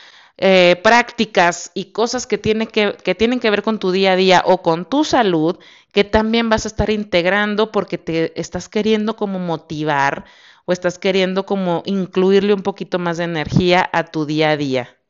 eh, 0.45 0.81
prácticas 0.83 1.71
y 1.73 1.93
cosas 1.93 2.27
que, 2.27 2.37
tiene 2.37 2.67
que, 2.67 2.97
que 3.05 3.15
tienen 3.15 3.39
que 3.39 3.49
ver 3.49 3.63
con 3.63 3.79
tu 3.79 3.93
día 3.93 4.13
a 4.13 4.17
día 4.17 4.43
o 4.45 4.61
con 4.61 4.85
tu 4.85 5.05
salud, 5.05 5.57
que 5.93 6.03
también 6.03 6.51
vas 6.51 6.65
a 6.65 6.69
estar 6.69 6.91
integrando 6.91 7.71
porque 7.71 7.97
te 7.97 8.41
estás 8.41 8.69
queriendo 8.69 9.15
como 9.15 9.39
motivar 9.39 10.25
o 10.65 10.73
estás 10.73 10.99
queriendo 10.99 11.47
como 11.47 11.85
incluirle 11.87 12.55
un 12.55 12.63
poquito 12.63 12.99
más 12.99 13.19
de 13.19 13.25
energía 13.25 13.89
a 13.93 14.05
tu 14.07 14.27
día 14.27 14.51
a 14.51 14.57
día. 14.57 15.02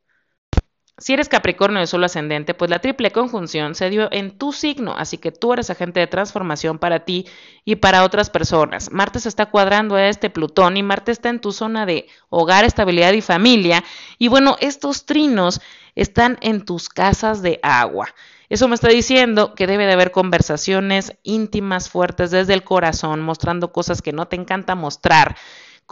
Si 1.03 1.13
eres 1.13 1.29
Capricornio 1.29 1.81
de 1.81 1.89
solo 1.89 2.07
ascendente, 2.07 2.55
pues 2.55 2.71
la 2.71 2.79
triple 2.79 3.11
conjunción 3.11 3.75
se 3.75 3.91
dio 3.91 4.09
en 4.13 4.39
tu 4.39 4.53
signo, 4.53 4.95
así 4.97 5.19
que 5.19 5.33
tú 5.33 5.53
eres 5.53 5.69
agente 5.69 5.99
de 5.99 6.07
transformación 6.07 6.79
para 6.79 7.01
ti 7.01 7.27
y 7.65 7.75
para 7.75 8.05
otras 8.05 8.31
personas. 8.31 8.93
Marte 8.93 9.19
se 9.19 9.29
está 9.29 9.47
cuadrando 9.47 9.97
a 9.97 10.07
este 10.07 10.31
Plutón 10.31 10.77
y 10.77 10.85
Marte 10.85 11.11
está 11.11 11.29
en 11.29 11.41
tu 11.41 11.51
zona 11.51 11.87
de 11.87 12.07
hogar, 12.29 12.65
estabilidad 12.65 13.15
y 13.15 13.21
familia. 13.21 13.83
Y 14.17 14.29
bueno, 14.29 14.57
estos 14.61 15.05
trinos 15.05 15.61
están 15.97 16.39
en 16.41 16.65
tus 16.65 16.89
casas 16.89 17.43
de 17.43 17.59
agua. 17.65 18.15
Eso 18.49 18.69
me 18.69 18.77
está 18.77 18.87
diciendo 18.87 19.57
que 19.57 19.67
debe 19.67 19.87
de 19.87 19.95
haber 19.95 20.13
conversaciones 20.13 21.15
íntimas, 21.25 21.89
fuertes 21.89 22.31
desde 22.31 22.55
el 22.55 22.63
corazón, 22.63 23.23
mostrando 23.23 23.73
cosas 23.73 24.03
que 24.03 24.13
no 24.13 24.29
te 24.29 24.37
encanta 24.37 24.77
mostrar 24.77 25.37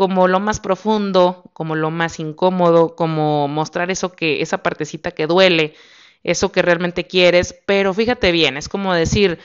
como 0.01 0.29
lo 0.29 0.41
más 0.41 0.61
profundo, 0.61 1.51
como 1.53 1.77
lo 1.77 1.91
más 1.91 2.21
incómodo, 2.21 2.97
como 2.97 3.49
mostrar 3.49 3.91
eso 3.91 4.13
que, 4.13 4.41
esa 4.41 4.63
partecita 4.63 5.11
que 5.11 5.27
duele, 5.27 5.75
eso 6.25 6.51
que 6.51 6.63
realmente 6.63 7.07
quieres, 7.07 7.55
pero 7.67 7.93
fíjate 7.93 8.33
bien, 8.33 8.57
es 8.57 8.71
como 8.71 8.95
decir, 8.95 9.39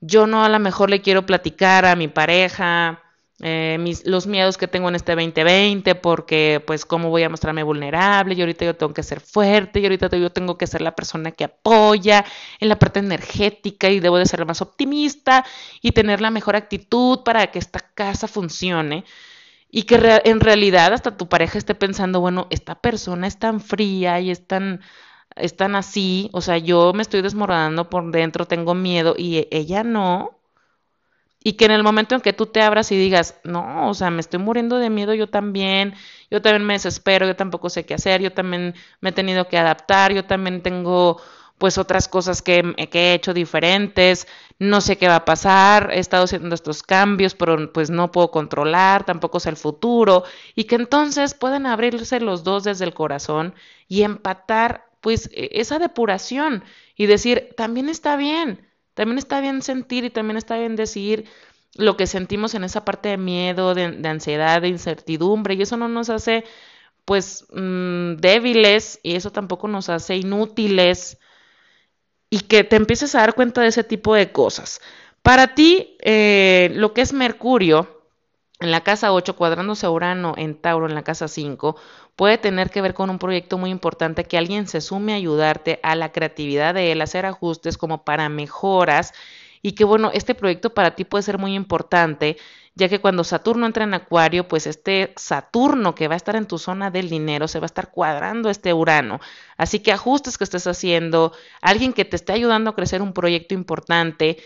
yo 0.00 0.28
no 0.28 0.44
a 0.44 0.48
lo 0.48 0.60
mejor 0.60 0.90
le 0.90 1.02
quiero 1.02 1.26
platicar 1.26 1.86
a 1.86 1.96
mi 1.96 2.06
pareja 2.06 3.02
eh, 3.40 3.78
mis, 3.80 4.06
los 4.06 4.28
miedos 4.28 4.56
que 4.56 4.68
tengo 4.68 4.88
en 4.88 4.94
este 4.94 5.16
2020, 5.16 5.96
porque 5.96 6.62
pues 6.64 6.86
cómo 6.86 7.10
voy 7.10 7.24
a 7.24 7.28
mostrarme 7.28 7.64
vulnerable, 7.64 8.36
y 8.36 8.40
ahorita 8.40 8.64
yo 8.64 8.76
tengo 8.76 8.94
que 8.94 9.02
ser 9.02 9.18
fuerte, 9.18 9.80
y 9.80 9.86
ahorita 9.86 10.06
yo 10.16 10.30
tengo 10.30 10.56
que 10.56 10.68
ser 10.68 10.82
la 10.82 10.94
persona 10.94 11.32
que 11.32 11.42
apoya 11.42 12.24
en 12.60 12.68
la 12.68 12.78
parte 12.78 13.00
energética 13.00 13.90
y 13.90 13.98
debo 13.98 14.18
de 14.18 14.26
ser 14.26 14.46
más 14.46 14.62
optimista 14.62 15.44
y 15.82 15.90
tener 15.90 16.20
la 16.20 16.30
mejor 16.30 16.54
actitud 16.54 17.24
para 17.24 17.48
que 17.48 17.58
esta 17.58 17.80
casa 17.80 18.28
funcione 18.28 19.04
y 19.76 19.82
que 19.82 19.96
en 20.24 20.40
realidad 20.40 20.94
hasta 20.94 21.18
tu 21.18 21.28
pareja 21.28 21.58
esté 21.58 21.74
pensando, 21.74 22.18
bueno, 22.20 22.46
esta 22.48 22.80
persona 22.80 23.26
es 23.26 23.38
tan 23.38 23.60
fría 23.60 24.20
y 24.20 24.30
es 24.30 24.46
tan, 24.46 24.80
es 25.36 25.54
tan 25.56 25.76
así, 25.76 26.30
o 26.32 26.40
sea, 26.40 26.56
yo 26.56 26.94
me 26.94 27.02
estoy 27.02 27.20
desmoronando 27.20 27.90
por 27.90 28.10
dentro, 28.10 28.46
tengo 28.46 28.74
miedo 28.74 29.14
y 29.18 29.36
e, 29.36 29.48
ella 29.50 29.84
no. 29.84 30.38
Y 31.42 31.52
que 31.52 31.66
en 31.66 31.70
el 31.70 31.84
momento 31.84 32.14
en 32.16 32.20
que 32.22 32.32
tú 32.32 32.46
te 32.46 32.60
abras 32.60 32.90
y 32.90 32.96
digas, 32.96 33.38
no, 33.44 33.88
o 33.88 33.94
sea, 33.94 34.10
me 34.10 34.20
estoy 34.20 34.40
muriendo 34.40 34.78
de 34.78 34.90
miedo 34.90 35.14
yo 35.14 35.28
también, 35.28 35.94
yo 36.30 36.42
también 36.42 36.64
me 36.66 36.72
desespero, 36.74 37.26
yo 37.26 37.36
tampoco 37.36 37.70
sé 37.70 37.86
qué 37.86 37.94
hacer, 37.94 38.20
yo 38.20 38.32
también 38.32 38.74
me 39.00 39.10
he 39.10 39.12
tenido 39.12 39.46
que 39.46 39.56
adaptar, 39.58 40.12
yo 40.12 40.24
también 40.24 40.62
tengo 40.62 41.20
pues 41.58 41.78
otras 41.78 42.08
cosas 42.08 42.42
que, 42.42 42.74
que, 42.90 42.98
he 42.98 43.14
hecho 43.14 43.32
diferentes, 43.32 44.26
no 44.58 44.80
sé 44.80 44.98
qué 44.98 45.08
va 45.08 45.16
a 45.16 45.24
pasar, 45.24 45.90
he 45.92 45.98
estado 45.98 46.24
haciendo 46.24 46.54
estos 46.54 46.82
cambios, 46.82 47.34
pero 47.34 47.72
pues 47.72 47.90
no 47.90 48.12
puedo 48.12 48.30
controlar, 48.30 49.04
tampoco 49.04 49.40
sé 49.40 49.50
el 49.50 49.56
futuro, 49.56 50.24
y 50.54 50.64
que 50.64 50.74
entonces 50.76 51.34
pueden 51.34 51.66
abrirse 51.66 52.20
los 52.20 52.44
dos 52.44 52.64
desde 52.64 52.84
el 52.84 52.94
corazón 52.94 53.54
y 53.88 54.02
empatar 54.02 54.86
pues 55.00 55.30
e, 55.32 55.50
esa 55.60 55.78
depuración 55.78 56.64
y 56.94 57.06
decir, 57.06 57.54
también 57.56 57.88
está 57.88 58.16
bien, 58.16 58.66
también 58.94 59.18
está 59.18 59.40
bien 59.40 59.62
sentir 59.62 60.04
y 60.04 60.10
también 60.10 60.36
está 60.36 60.58
bien 60.58 60.76
decir 60.76 61.24
lo 61.74 61.96
que 61.96 62.06
sentimos 62.06 62.54
en 62.54 62.64
esa 62.64 62.84
parte 62.84 63.10
de 63.10 63.18
miedo, 63.18 63.74
de, 63.74 63.84
ansiedad, 64.08 64.62
de 64.62 64.68
incertidumbre, 64.68 65.54
y 65.54 65.62
eso 65.62 65.76
no 65.76 65.88
nos 65.88 66.10
hace 66.10 66.44
pues 67.04 67.46
mmm, 67.52 68.16
débiles 68.16 68.98
y 69.02 69.14
eso 69.14 69.30
tampoco 69.30 69.68
nos 69.68 69.88
hace 69.88 70.16
inútiles 70.16 71.18
y 72.30 72.40
que 72.40 72.64
te 72.64 72.76
empieces 72.76 73.14
a 73.14 73.20
dar 73.20 73.34
cuenta 73.34 73.60
de 73.62 73.68
ese 73.68 73.84
tipo 73.84 74.14
de 74.14 74.32
cosas. 74.32 74.80
Para 75.22 75.54
ti, 75.54 75.96
eh, 76.00 76.70
lo 76.74 76.92
que 76.92 77.00
es 77.00 77.12
Mercurio 77.12 78.02
en 78.60 78.70
la 78.70 78.82
casa 78.82 79.12
8, 79.12 79.36
cuadrándose 79.36 79.88
Urano 79.88 80.34
en 80.36 80.54
Tauro 80.54 80.86
en 80.86 80.94
la 80.94 81.02
casa 81.02 81.28
5, 81.28 81.76
puede 82.16 82.38
tener 82.38 82.70
que 82.70 82.80
ver 82.80 82.94
con 82.94 83.10
un 83.10 83.18
proyecto 83.18 83.58
muy 83.58 83.70
importante 83.70 84.24
que 84.24 84.38
alguien 84.38 84.66
se 84.66 84.80
sume 84.80 85.12
a 85.12 85.16
ayudarte 85.16 85.78
a 85.82 85.94
la 85.94 86.12
creatividad 86.12 86.74
de 86.74 86.92
él, 86.92 87.02
hacer 87.02 87.26
ajustes 87.26 87.76
como 87.76 88.04
para 88.04 88.28
mejoras 88.28 89.12
y 89.62 89.72
que 89.72 89.84
bueno, 89.84 90.10
este 90.14 90.34
proyecto 90.34 90.72
para 90.72 90.94
ti 90.94 91.04
puede 91.04 91.22
ser 91.22 91.38
muy 91.38 91.54
importante 91.54 92.38
ya 92.76 92.90
que 92.90 93.00
cuando 93.00 93.24
Saturno 93.24 93.66
entra 93.66 93.84
en 93.84 93.94
Acuario, 93.94 94.48
pues 94.48 94.66
este 94.66 95.14
Saturno 95.16 95.94
que 95.94 96.08
va 96.08 96.14
a 96.14 96.16
estar 96.18 96.36
en 96.36 96.46
tu 96.46 96.58
zona 96.58 96.90
del 96.90 97.08
dinero 97.08 97.48
se 97.48 97.58
va 97.58 97.64
a 97.64 97.72
estar 97.72 97.90
cuadrando 97.90 98.50
este 98.50 98.74
Urano. 98.74 99.18
Así 99.56 99.80
que 99.80 99.92
ajustes 99.92 100.36
que 100.36 100.44
estés 100.44 100.66
haciendo, 100.66 101.32
alguien 101.62 101.94
que 101.94 102.04
te 102.04 102.16
esté 102.16 102.34
ayudando 102.34 102.70
a 102.70 102.74
crecer 102.76 103.00
un 103.00 103.14
proyecto 103.14 103.54
importante, 103.54 104.36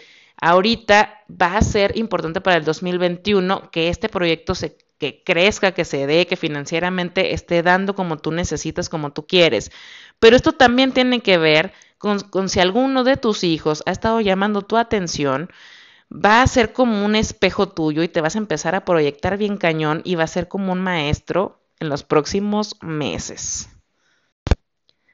ahorita 0.40 1.24
va 1.30 1.56
a 1.56 1.62
ser 1.62 1.98
importante 1.98 2.40
para 2.40 2.56
el 2.56 2.64
2021 2.64 3.70
que 3.72 3.88
este 3.88 4.08
proyecto 4.08 4.54
se 4.54 4.78
que 4.98 5.22
crezca, 5.24 5.72
que 5.72 5.86
se 5.86 6.06
dé, 6.06 6.26
que 6.26 6.36
financieramente 6.36 7.32
esté 7.32 7.62
dando 7.62 7.94
como 7.94 8.18
tú 8.18 8.32
necesitas, 8.32 8.90
como 8.90 9.12
tú 9.12 9.26
quieres. 9.26 9.72
Pero 10.18 10.36
esto 10.36 10.52
también 10.52 10.92
tiene 10.92 11.20
que 11.20 11.38
ver 11.38 11.72
con, 11.96 12.20
con 12.20 12.50
si 12.50 12.60
alguno 12.60 13.02
de 13.02 13.16
tus 13.16 13.42
hijos 13.42 13.82
ha 13.86 13.92
estado 13.92 14.20
llamando 14.20 14.60
tu 14.60 14.76
atención, 14.76 15.50
va 16.10 16.42
a 16.42 16.46
ser 16.46 16.72
como 16.72 17.04
un 17.04 17.14
espejo 17.14 17.68
tuyo 17.68 18.02
y 18.02 18.08
te 18.08 18.20
vas 18.20 18.34
a 18.34 18.38
empezar 18.38 18.74
a 18.74 18.84
proyectar 18.84 19.36
bien 19.36 19.56
cañón 19.56 20.02
y 20.04 20.16
va 20.16 20.24
a 20.24 20.28
ser 20.28 20.48
como 20.48 20.72
un 20.72 20.80
maestro 20.80 21.60
en 21.78 21.88
los 21.88 22.02
próximos 22.02 22.76
meses. 22.82 23.68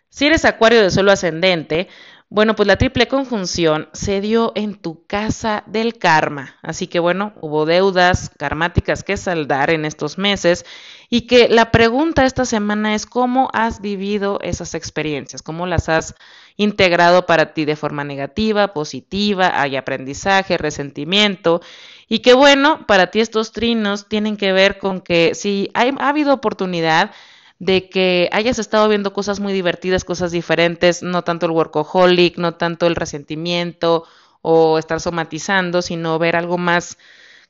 Si 0.09 0.27
eres 0.27 0.47
acuario 0.47 0.83
de 0.83 0.91
suelo 0.91 1.13
ascendente, 1.13 1.89
bueno, 2.29 2.57
pues 2.57 2.67
la 2.67 2.77
triple 2.77 3.07
conjunción 3.07 3.89
se 3.93 4.21
dio 4.21 4.51
en 4.57 4.75
tu 4.75 5.07
casa 5.07 5.63
del 5.67 5.99
karma. 5.99 6.57
Así 6.63 6.89
que 6.89 6.99
bueno, 6.99 7.35
hubo 7.41 7.67
deudas 7.67 8.31
karmáticas 8.37 9.05
que 9.05 9.17
saldar 9.17 9.71
en 9.71 9.85
estos 9.85 10.19
meses 10.19 10.65
y 11.09 11.29
que 11.29 11.49
la 11.49 11.71
pregunta 11.71 12.25
esta 12.25 12.45
semana 12.45 12.95
es 12.95 13.07
cómo 13.07 13.49
has 13.53 13.81
vivido 13.81 14.41
esas 14.43 14.75
experiencias, 14.75 15.43
cómo 15.43 15.67
las 15.67 15.89
has 15.89 16.17
integrado 16.57 17.27
para 17.27 17.53
ti 17.53 17.65
de 17.65 17.77
forma 17.77 18.05
negativa, 18.05 18.73
positiva, 18.73 19.61
hay 19.61 19.77
aprendizaje, 19.77 20.59
resentimiento 20.59 21.61
y 22.09 22.21
que 22.21 22.35
bueno, 22.35 22.87
para 22.87 23.11
ti 23.11 23.21
estos 23.21 23.53
trinos 23.53 24.09
tienen 24.09 24.37
que 24.37 24.53
ver 24.53 24.79
con 24.79 25.01
que 25.01 25.35
si 25.35 25.71
ha 25.75 26.09
habido 26.09 26.33
oportunidad, 26.35 27.11
de 27.59 27.89
que 27.89 28.29
hayas 28.33 28.59
estado 28.59 28.89
viendo 28.89 29.13
cosas 29.13 29.41
muy 29.41 29.53
divertidas, 29.53 30.05
cosas 30.05 30.31
diferentes, 30.31 31.03
no 31.03 31.23
tanto 31.23 31.47
el 31.47 31.53
workaholic, 31.53 32.37
no 32.37 32.55
tanto 32.55 32.87
el 32.87 32.97
resentimiento 32.97 34.05
o 34.43 34.79
estar 34.79 35.01
somatizando, 35.01 35.83
sino 35.83 36.19
ver 36.19 36.37
algo 36.37 36.59
más, 36.59 36.99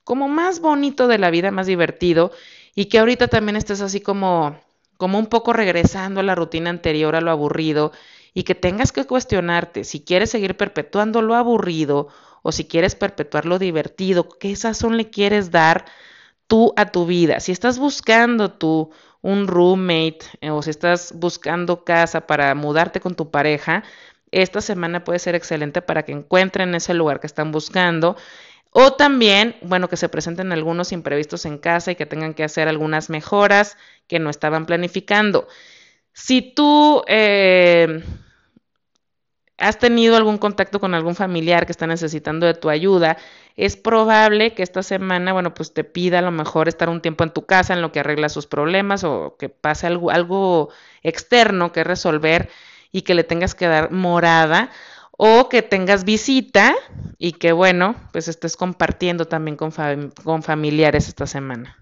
como 0.04 0.28
más 0.28 0.60
bonito 0.60 1.08
de 1.08 1.18
la 1.18 1.30
vida, 1.30 1.50
más 1.50 1.66
divertido, 1.66 2.30
y 2.74 2.86
que 2.86 2.98
ahorita 2.98 3.28
también 3.28 3.56
estés 3.56 3.80
así 3.80 4.00
como, 4.00 4.60
como 4.96 5.18
un 5.18 5.26
poco 5.26 5.52
regresando 5.52 6.20
a 6.20 6.22
la 6.22 6.34
rutina 6.34 6.70
anterior, 6.70 7.16
a 7.16 7.20
lo 7.20 7.30
aburrido, 7.30 7.92
y 8.36 8.42
que 8.42 8.54
tengas 8.54 8.92
que 8.92 9.06
cuestionarte 9.06 9.82
si 9.82 10.04
quieres 10.04 10.28
seguir 10.28 10.58
perpetuando 10.58 11.22
lo 11.22 11.34
aburrido 11.36 12.08
o 12.42 12.52
si 12.52 12.66
quieres 12.66 12.94
perpetuar 12.94 13.46
lo 13.46 13.58
divertido, 13.58 14.28
qué 14.28 14.54
sazón 14.56 14.98
le 14.98 15.08
quieres 15.08 15.50
dar 15.50 15.86
tú 16.46 16.74
a 16.76 16.92
tu 16.92 17.06
vida. 17.06 17.40
Si 17.40 17.50
estás 17.50 17.78
buscando 17.78 18.52
tu 18.52 18.90
un 19.22 19.48
roommate 19.48 20.18
eh, 20.42 20.50
o 20.50 20.60
si 20.60 20.68
estás 20.68 21.14
buscando 21.16 21.82
casa 21.82 22.26
para 22.26 22.54
mudarte 22.54 23.00
con 23.00 23.14
tu 23.14 23.30
pareja, 23.30 23.84
esta 24.30 24.60
semana 24.60 25.02
puede 25.02 25.18
ser 25.18 25.34
excelente 25.34 25.80
para 25.80 26.02
que 26.02 26.12
encuentren 26.12 26.74
ese 26.74 26.92
lugar 26.92 27.20
que 27.20 27.26
están 27.26 27.52
buscando. 27.52 28.16
O 28.70 28.92
también, 28.92 29.56
bueno, 29.62 29.88
que 29.88 29.96
se 29.96 30.10
presenten 30.10 30.52
algunos 30.52 30.92
imprevistos 30.92 31.46
en 31.46 31.56
casa 31.56 31.92
y 31.92 31.96
que 31.96 32.04
tengan 32.04 32.34
que 32.34 32.44
hacer 32.44 32.68
algunas 32.68 33.08
mejoras 33.08 33.78
que 34.06 34.18
no 34.18 34.28
estaban 34.28 34.66
planificando. 34.66 35.48
Si 36.12 36.42
tú 36.42 37.02
eh, 37.08 38.02
has 39.58 39.78
tenido 39.78 40.16
algún 40.16 40.38
contacto 40.38 40.80
con 40.80 40.94
algún 40.94 41.14
familiar 41.14 41.66
que 41.66 41.72
está 41.72 41.86
necesitando 41.86 42.46
de 42.46 42.54
tu 42.54 42.68
ayuda, 42.68 43.16
es 43.56 43.76
probable 43.76 44.52
que 44.54 44.62
esta 44.62 44.82
semana, 44.82 45.32
bueno, 45.32 45.54
pues 45.54 45.72
te 45.72 45.84
pida 45.84 46.18
a 46.18 46.22
lo 46.22 46.30
mejor 46.30 46.68
estar 46.68 46.90
un 46.90 47.00
tiempo 47.00 47.24
en 47.24 47.32
tu 47.32 47.46
casa 47.46 47.72
en 47.72 47.82
lo 47.82 47.90
que 47.90 48.00
arregla 48.00 48.28
sus 48.28 48.46
problemas 48.46 49.02
o 49.04 49.36
que 49.38 49.48
pase 49.48 49.86
algo, 49.86 50.70
externo 51.02 51.72
que 51.72 51.84
resolver 51.84 52.50
y 52.92 53.02
que 53.02 53.14
le 53.14 53.24
tengas 53.24 53.54
que 53.54 53.66
dar 53.66 53.92
morada 53.92 54.70
o 55.12 55.48
que 55.48 55.62
tengas 55.62 56.04
visita 56.04 56.74
y 57.18 57.32
que, 57.32 57.52
bueno, 57.52 57.96
pues 58.12 58.28
estés 58.28 58.56
compartiendo 58.56 59.26
también 59.26 59.56
con, 59.56 59.72
con 60.22 60.42
familiares 60.42 61.08
esta 61.08 61.26
semana. 61.26 61.78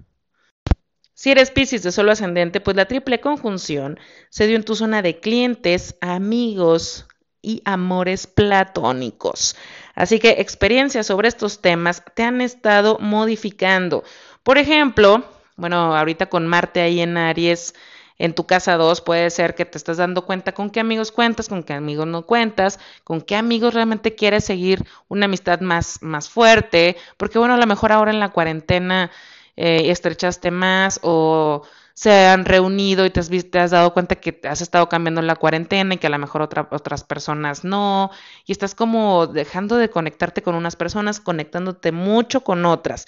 Si 1.15 1.31
eres 1.31 1.51
Pisces 1.51 1.83
de 1.83 1.93
solo 1.93 2.13
ascendente, 2.13 2.61
pues 2.61 2.77
la 2.77 2.87
triple 2.87 3.21
conjunción 3.21 3.99
se 4.31 4.47
dio 4.47 4.57
en 4.57 4.65
tu 4.65 4.77
zona 4.77 5.01
de 5.01 5.21
clientes, 5.21 5.97
amigos, 6.01 7.07
y 7.45 7.63
amores 7.65 8.27
platónicos. 8.27 9.57
Así 9.95 10.19
que 10.19 10.37
experiencias 10.39 11.07
sobre 11.07 11.29
estos 11.29 11.61
temas 11.61 12.03
te 12.15 12.23
han 12.23 12.41
estado 12.41 12.99
modificando. 12.99 14.03
Por 14.43 14.59
ejemplo, 14.59 15.25
bueno, 15.57 15.97
ahorita 15.97 16.27
con 16.27 16.47
Marte 16.47 16.81
ahí 16.81 17.01
en 17.01 17.17
Aries, 17.17 17.75
en 18.19 18.35
tu 18.35 18.47
casa 18.47 18.77
2 18.77 19.01
puede 19.01 19.31
ser 19.31 19.55
que 19.55 19.65
te 19.65 19.79
estás 19.79 19.97
dando 19.97 20.25
cuenta 20.25 20.53
con 20.53 20.71
qué 20.71 20.81
amigos 20.81 21.13
cuentas, 21.13 21.49
con 21.49 21.63
qué 21.63 21.73
amigos 21.75 22.07
no 22.07 22.23
cuentas, 22.23 22.79
con 23.03 23.21
qué 23.21 23.37
amigos 23.37 23.75
realmente 23.75 24.15
quieres 24.15 24.45
seguir 24.45 24.85
una 25.09 25.27
amistad 25.27 25.61
más, 25.61 26.01
más 26.03 26.29
fuerte, 26.29 26.97
porque 27.17 27.39
bueno, 27.39 27.55
a 27.55 27.59
lo 27.59 27.67
mejor 27.67 27.93
ahora 27.93 28.13
en 28.13 28.21
la 28.21 28.31
cuarentena 28.31 29.11
eh, 29.57 29.91
estrechaste 29.91 30.51
más 30.51 31.01
o 31.03 31.63
se 31.95 32.27
han 32.27 32.45
reunido 32.45 33.07
y 33.07 33.11
te 33.11 33.21
has, 33.21 33.31
te 33.31 33.59
has 33.59 33.71
dado 33.71 33.95
cuenta 33.95 34.17
que 34.17 34.41
has 34.45 34.61
estado 34.61 34.89
cambiando 34.89 35.23
la 35.23 35.37
cuarentena 35.37 35.95
y 35.95 35.99
que 35.99 36.09
a 36.09 36.11
lo 36.11 36.19
mejor 36.19 36.43
otras 36.43 37.05
personas 37.05 37.65
no, 37.65 38.11
y 38.47 38.53
estás 38.53 38.75
como 38.75 39.27
dejando 39.29 39.77
de 39.77 39.91
conectarte 39.91 40.43
con 40.43 40.57
unas 40.57 40.77
personas, 40.77 41.21
conectándote 41.21 41.93
mucho 41.93 42.43
con 42.43 42.65
otras. 42.67 43.07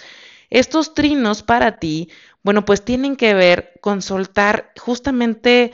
Estos 0.50 0.94
trinos 0.94 1.42
para 1.42 1.78
ti, 1.78 2.10
bueno, 2.44 2.64
pues 2.64 2.84
tienen 2.84 3.16
que 3.16 3.34
ver 3.34 3.72
con 3.80 4.02
soltar 4.02 4.72
justamente 4.78 5.72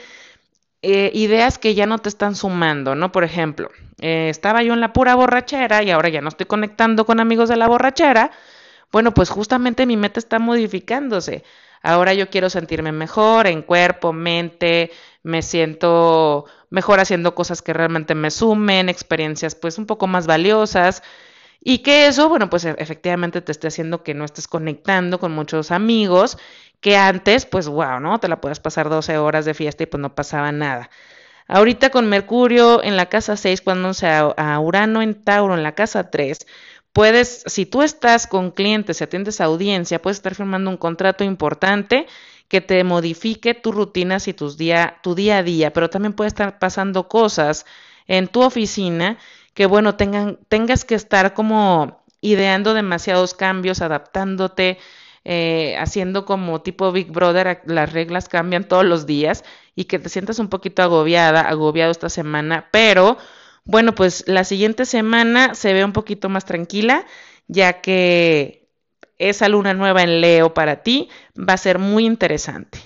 eh, 0.82 1.10
ideas 1.14 1.58
que 1.58 1.74
ya 1.74 1.86
no 1.86 1.98
te 1.98 2.08
están 2.08 2.34
sumando, 2.34 2.94
¿no? 2.94 3.12
Por 3.12 3.24
ejemplo, 3.24 3.68
eh, 4.00 4.28
estaba 4.30 4.62
yo 4.62 4.72
en 4.74 4.80
la 4.80 4.92
pura 4.92 5.14
borrachera 5.14 5.82
y 5.82 5.90
ahora 5.90 6.08
ya 6.08 6.20
no 6.20 6.28
estoy 6.28 6.46
conectando 6.46 7.06
con 7.06 7.20
amigos 7.20 7.48
de 7.48 7.56
la 7.56 7.68
borrachera. 7.68 8.32
Bueno, 8.92 9.14
pues 9.14 9.30
justamente 9.30 9.86
mi 9.86 9.96
meta 9.96 10.20
está 10.20 10.38
modificándose. 10.38 11.44
Ahora 11.82 12.14
yo 12.14 12.30
quiero 12.30 12.50
sentirme 12.50 12.92
mejor 12.92 13.46
en 13.46 13.62
cuerpo, 13.62 14.12
mente, 14.12 14.90
me 15.22 15.42
siento 15.42 16.46
mejor 16.70 17.00
haciendo 17.00 17.34
cosas 17.34 17.62
que 17.62 17.72
realmente 17.72 18.14
me 18.14 18.30
sumen, 18.30 18.88
experiencias 18.88 19.54
pues 19.54 19.78
un 19.78 19.86
poco 19.86 20.06
más 20.06 20.26
valiosas. 20.26 21.02
Y 21.60 21.78
que 21.78 22.06
eso, 22.06 22.28
bueno, 22.28 22.50
pues 22.50 22.64
e, 22.64 22.74
efectivamente 22.78 23.40
te 23.40 23.52
esté 23.52 23.68
haciendo 23.68 24.02
que 24.02 24.14
no 24.14 24.24
estés 24.24 24.48
conectando 24.48 25.20
con 25.20 25.32
muchos 25.32 25.70
amigos 25.70 26.38
que 26.80 26.96
antes, 26.96 27.46
pues 27.46 27.68
wow, 27.68 28.00
¿no? 28.00 28.18
Te 28.20 28.28
la 28.28 28.40
puedes 28.40 28.60
pasar 28.60 28.88
12 28.90 29.16
horas 29.18 29.44
de 29.44 29.54
fiesta 29.54 29.84
y 29.84 29.86
pues 29.86 30.00
no 30.00 30.14
pasaba 30.14 30.50
nada. 30.52 30.90
Ahorita 31.48 31.90
con 31.90 32.08
Mercurio 32.08 32.82
en 32.82 32.96
la 32.96 33.06
casa 33.06 33.36
6, 33.36 33.62
cuando 33.62 33.94
sea 33.94 34.20
a 34.36 34.60
Urano 34.60 35.02
en 35.02 35.22
Tauro 35.22 35.54
en 35.54 35.62
la 35.62 35.74
casa 35.74 36.10
3, 36.10 36.46
puedes, 36.92 37.42
si 37.46 37.66
tú 37.66 37.82
estás 37.82 38.26
con 38.26 38.50
clientes 38.50 39.00
y 39.00 39.04
atiendes 39.04 39.40
a 39.40 39.44
audiencia, 39.44 40.00
puedes 40.00 40.18
estar 40.18 40.34
firmando 40.34 40.70
un 40.70 40.76
contrato 40.76 41.24
importante 41.24 42.06
que 42.48 42.60
te 42.60 42.84
modifique 42.84 43.54
tus 43.54 43.74
rutinas 43.74 44.28
y 44.28 44.34
tus 44.34 44.58
día, 44.58 44.98
tu 45.02 45.14
día 45.14 45.38
a 45.38 45.42
día, 45.42 45.72
pero 45.72 45.88
también 45.88 46.12
puede 46.12 46.28
estar 46.28 46.58
pasando 46.58 47.08
cosas 47.08 47.64
en 48.06 48.28
tu 48.28 48.42
oficina 48.42 49.18
que, 49.54 49.66
bueno, 49.66 49.96
tengan, 49.96 50.38
tengas 50.48 50.84
que 50.84 50.94
estar 50.94 51.34
como 51.34 52.02
ideando 52.20 52.74
demasiados 52.74 53.34
cambios, 53.34 53.80
adaptándote, 53.80 54.78
eh, 55.24 55.76
haciendo 55.78 56.24
como 56.24 56.62
tipo 56.62 56.92
Big 56.92 57.10
Brother, 57.10 57.62
las 57.64 57.92
reglas 57.92 58.28
cambian 58.28 58.64
todos 58.64 58.84
los 58.84 59.06
días 59.06 59.44
y 59.74 59.84
que 59.84 59.98
te 59.98 60.08
sientas 60.08 60.38
un 60.38 60.48
poquito 60.48 60.82
agobiada, 60.82 61.40
agobiado 61.42 61.90
esta 61.90 62.08
semana, 62.08 62.68
pero 62.70 63.18
bueno, 63.64 63.94
pues 63.94 64.24
la 64.26 64.44
siguiente 64.44 64.84
semana 64.84 65.54
se 65.54 65.72
ve 65.72 65.84
un 65.84 65.92
poquito 65.92 66.28
más 66.28 66.44
tranquila, 66.44 67.06
ya 67.46 67.80
que 67.80 68.68
esa 69.18 69.48
luna 69.48 69.74
nueva 69.74 70.02
en 70.02 70.20
Leo 70.20 70.54
para 70.54 70.82
ti 70.82 71.08
va 71.38 71.54
a 71.54 71.58
ser 71.58 71.78
muy 71.78 72.04
interesante. 72.04 72.80